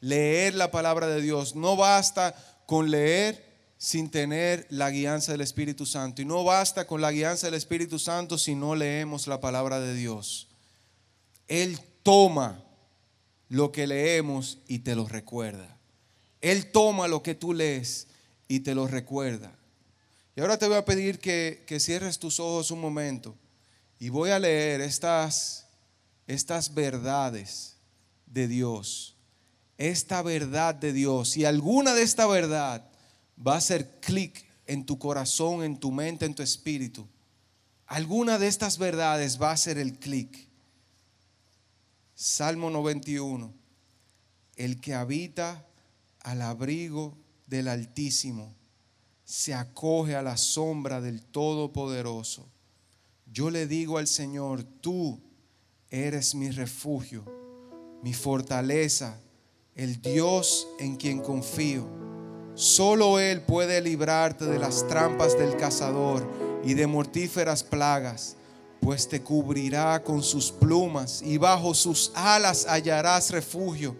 Leer 0.00 0.54
la 0.54 0.70
palabra 0.70 1.06
de 1.06 1.20
Dios. 1.20 1.54
No 1.54 1.76
basta 1.76 2.34
con 2.64 2.90
leer 2.90 3.44
sin 3.76 4.10
tener 4.10 4.66
la 4.70 4.90
guianza 4.90 5.32
del 5.32 5.42
Espíritu 5.42 5.84
Santo. 5.84 6.22
Y 6.22 6.24
no 6.24 6.44
basta 6.44 6.86
con 6.86 7.02
la 7.02 7.12
guianza 7.12 7.46
del 7.46 7.56
Espíritu 7.56 7.98
Santo 7.98 8.38
si 8.38 8.54
no 8.54 8.74
leemos 8.74 9.26
la 9.26 9.38
palabra 9.38 9.80
de 9.80 9.92
Dios. 9.92 10.48
Él 11.46 11.78
toma 12.02 12.64
lo 13.50 13.70
que 13.70 13.86
leemos 13.86 14.60
y 14.66 14.78
te 14.78 14.96
lo 14.96 15.06
recuerda. 15.06 15.75
Él 16.46 16.70
toma 16.70 17.08
lo 17.08 17.24
que 17.24 17.34
tú 17.34 17.52
lees 17.52 18.06
y 18.46 18.60
te 18.60 18.72
lo 18.72 18.86
recuerda. 18.86 19.52
Y 20.36 20.40
ahora 20.40 20.56
te 20.56 20.68
voy 20.68 20.76
a 20.76 20.84
pedir 20.84 21.18
que, 21.18 21.66
cierres 21.80 22.20
tus 22.20 22.38
ojos 22.38 22.70
un 22.70 22.80
momento 22.80 23.34
y 23.98 24.10
voy 24.10 24.30
a 24.30 24.38
leer 24.38 24.80
estas, 24.80 25.66
estas 26.28 26.72
verdades 26.72 27.74
de 28.26 28.46
Dios. 28.46 29.16
Esta 29.76 30.22
verdad 30.22 30.76
de 30.76 30.92
Dios. 30.92 31.36
Y 31.36 31.44
alguna 31.44 31.94
de 31.94 32.02
esta 32.02 32.28
verdad 32.28 32.88
va 33.44 33.54
a 33.54 33.58
hacer 33.58 33.98
clic 33.98 34.46
en 34.68 34.86
tu 34.86 35.00
corazón, 35.00 35.64
en 35.64 35.76
tu 35.76 35.90
mente, 35.90 36.26
en 36.26 36.34
tu 36.36 36.44
espíritu. 36.44 37.08
Alguna 37.88 38.38
de 38.38 38.46
estas 38.46 38.78
verdades 38.78 39.42
va 39.42 39.50
a 39.50 39.54
hacer 39.54 39.78
el 39.78 39.98
clic. 39.98 40.46
Salmo 42.14 42.70
91. 42.70 43.52
El 44.54 44.80
que 44.80 44.94
habita 44.94 45.66
al 46.26 46.42
abrigo 46.42 47.16
del 47.46 47.68
Altísimo 47.68 48.52
se 49.24 49.54
acoge 49.54 50.16
a 50.16 50.22
la 50.22 50.36
sombra 50.36 51.00
del 51.00 51.22
Todopoderoso. 51.22 52.48
Yo 53.32 53.48
le 53.48 53.68
digo 53.68 53.98
al 53.98 54.08
Señor, 54.08 54.64
tú 54.64 55.20
eres 55.88 56.34
mi 56.34 56.50
refugio, 56.50 57.24
mi 58.02 58.12
fortaleza, 58.12 59.20
el 59.76 60.02
Dios 60.02 60.66
en 60.80 60.96
quien 60.96 61.20
confío. 61.20 61.86
Solo 62.54 63.20
Él 63.20 63.42
puede 63.42 63.80
librarte 63.80 64.46
de 64.46 64.58
las 64.58 64.84
trampas 64.88 65.38
del 65.38 65.56
cazador 65.56 66.28
y 66.64 66.74
de 66.74 66.88
mortíferas 66.88 67.62
plagas, 67.62 68.36
pues 68.80 69.08
te 69.08 69.22
cubrirá 69.22 70.02
con 70.02 70.24
sus 70.24 70.50
plumas 70.50 71.22
y 71.22 71.38
bajo 71.38 71.72
sus 71.72 72.10
alas 72.16 72.66
hallarás 72.66 73.30
refugio. 73.30 73.94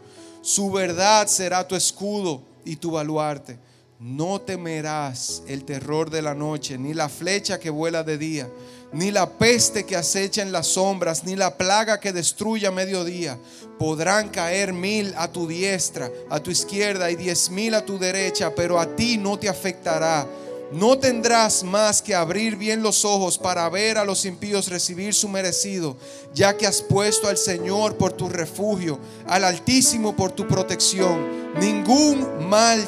Su 0.47 0.71
verdad 0.71 1.27
será 1.27 1.67
tu 1.67 1.75
escudo 1.75 2.41
y 2.65 2.77
tu 2.77 2.93
baluarte. 2.93 3.59
No 3.99 4.41
temerás 4.41 5.43
el 5.49 5.65
terror 5.65 6.09
de 6.09 6.23
la 6.23 6.37
noche, 6.37 6.79
ni 6.79 6.95
la 6.95 7.09
flecha 7.09 7.59
que 7.59 7.69
vuela 7.69 8.05
de 8.05 8.17
día, 8.17 8.49
ni 8.93 9.11
la 9.11 9.29
peste 9.29 9.85
que 9.85 9.97
acecha 9.97 10.43
en 10.43 10.53
las 10.53 10.69
sombras, 10.69 11.25
ni 11.25 11.35
la 11.35 11.57
plaga 11.59 11.99
que 11.99 12.13
destruye 12.13 12.65
a 12.65 12.71
mediodía. 12.71 13.37
Podrán 13.77 14.29
caer 14.29 14.73
mil 14.73 15.13
a 15.17 15.27
tu 15.27 15.49
diestra, 15.49 16.13
a 16.31 16.39
tu 16.39 16.53
izquierda 16.53 17.11
y 17.11 17.17
diez 17.17 17.51
mil 17.51 17.75
a 17.75 17.85
tu 17.85 17.99
derecha, 17.99 18.55
pero 18.55 18.79
a 18.79 18.87
ti 18.95 19.19
no 19.19 19.37
te 19.37 19.49
afectará. 19.49 20.29
No 20.73 20.99
tendrás 20.99 21.63
más 21.63 22.03
que 22.03 22.15
abrir 22.15 22.57
bien 22.57 22.83
los 22.83 23.05
ojos 23.05 23.39
para 23.39 23.69
ver 23.69 23.99
a 23.99 24.05
los 24.05 24.25
impíos 24.25 24.69
recibir 24.69 25.15
su 25.15 25.29
merecido, 25.29 25.97
ya 26.35 26.57
que 26.57 26.67
has 26.67 26.83
puesto 26.83 27.29
al 27.29 27.37
Señor 27.37 27.97
por 27.97 28.13
tu 28.13 28.29
refugio, 28.29 28.99
al 29.29 29.45
Altísimo 29.45 30.17
por 30.17 30.33
tu 30.33 30.49
protección. 30.49 31.55
Ningún 31.61 32.49
mal 32.49 32.85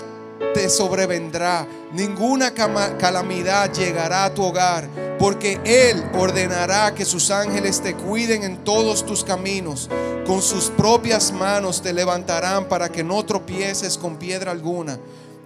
te 0.55 0.68
sobrevendrá, 0.68 1.68
ninguna 1.93 2.53
calamidad 2.53 3.72
llegará 3.72 4.24
a 4.24 4.35
tu 4.35 4.43
hogar, 4.43 4.89
porque 5.16 5.61
Él 5.64 6.03
ordenará 6.14 6.93
que 6.95 7.05
sus 7.05 7.31
ángeles 7.31 7.81
te 7.81 7.95
cuiden 7.95 8.43
en 8.43 8.64
todos 8.64 9.07
tus 9.07 9.22
caminos. 9.22 9.89
Con 10.26 10.43
sus 10.43 10.64
propias 10.64 11.31
manos 11.31 11.81
te 11.81 11.93
levantarán 11.93 12.68
para 12.68 12.91
que 12.91 13.05
no 13.05 13.24
tropieces 13.24 13.97
con 13.97 14.16
piedra 14.16 14.51
alguna. 14.51 14.99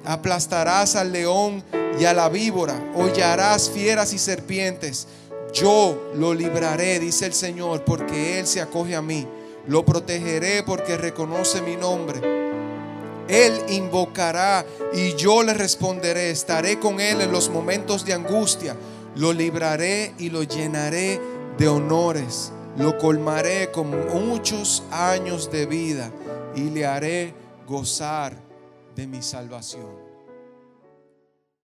Aplastarás 0.05 0.97
al 0.97 1.13
león 1.13 1.63
y 1.99 2.05
a 2.05 2.13
la 2.13 2.29
víbora, 2.29 2.75
hollarás 2.95 3.71
fieras 3.71 4.13
y 4.13 4.19
serpientes 4.19 5.07
Yo 5.53 6.11
lo 6.15 6.35
libraré, 6.35 6.99
dice 6.99 7.27
el 7.27 7.35
Señor, 7.35 7.85
porque 7.85 8.41
Él 8.41 8.47
se 8.47 8.61
acoge 8.61 8.97
a 8.97 9.03
mí. 9.03 9.27
Lo 9.67 9.85
protegeré 9.85 10.63
porque 10.63 10.97
reconoce 10.97 11.61
mi 11.61 11.77
nombre. 11.77 12.21
Él 13.29 13.53
invocará 13.69 14.65
y 14.93 15.15
yo 15.15 15.43
le 15.43 15.55
responderé. 15.55 16.31
Estaré 16.31 16.81
con 16.81 17.01
Él 17.01 17.21
en 17.21 17.31
los 17.31 17.51
momentos 17.51 18.05
de 18.05 18.15
angustia. 18.15 18.75
Lo 19.15 19.33
libraré 19.33 20.15
y 20.19 20.31
lo 20.31 20.43
llenaré 20.43 21.21
de 21.59 21.69
honores. 21.69 22.51
Lo 22.79 22.97
colmaré 22.97 23.71
con 23.71 23.91
muchos 24.09 24.83
años 24.91 25.51
de 25.53 25.67
vida 25.67 26.11
y 26.57 26.71
le 26.71 26.87
haré 26.87 27.35
gozar 27.69 28.52
de 28.95 29.07
mi 29.07 29.23
salvación. 29.23 30.02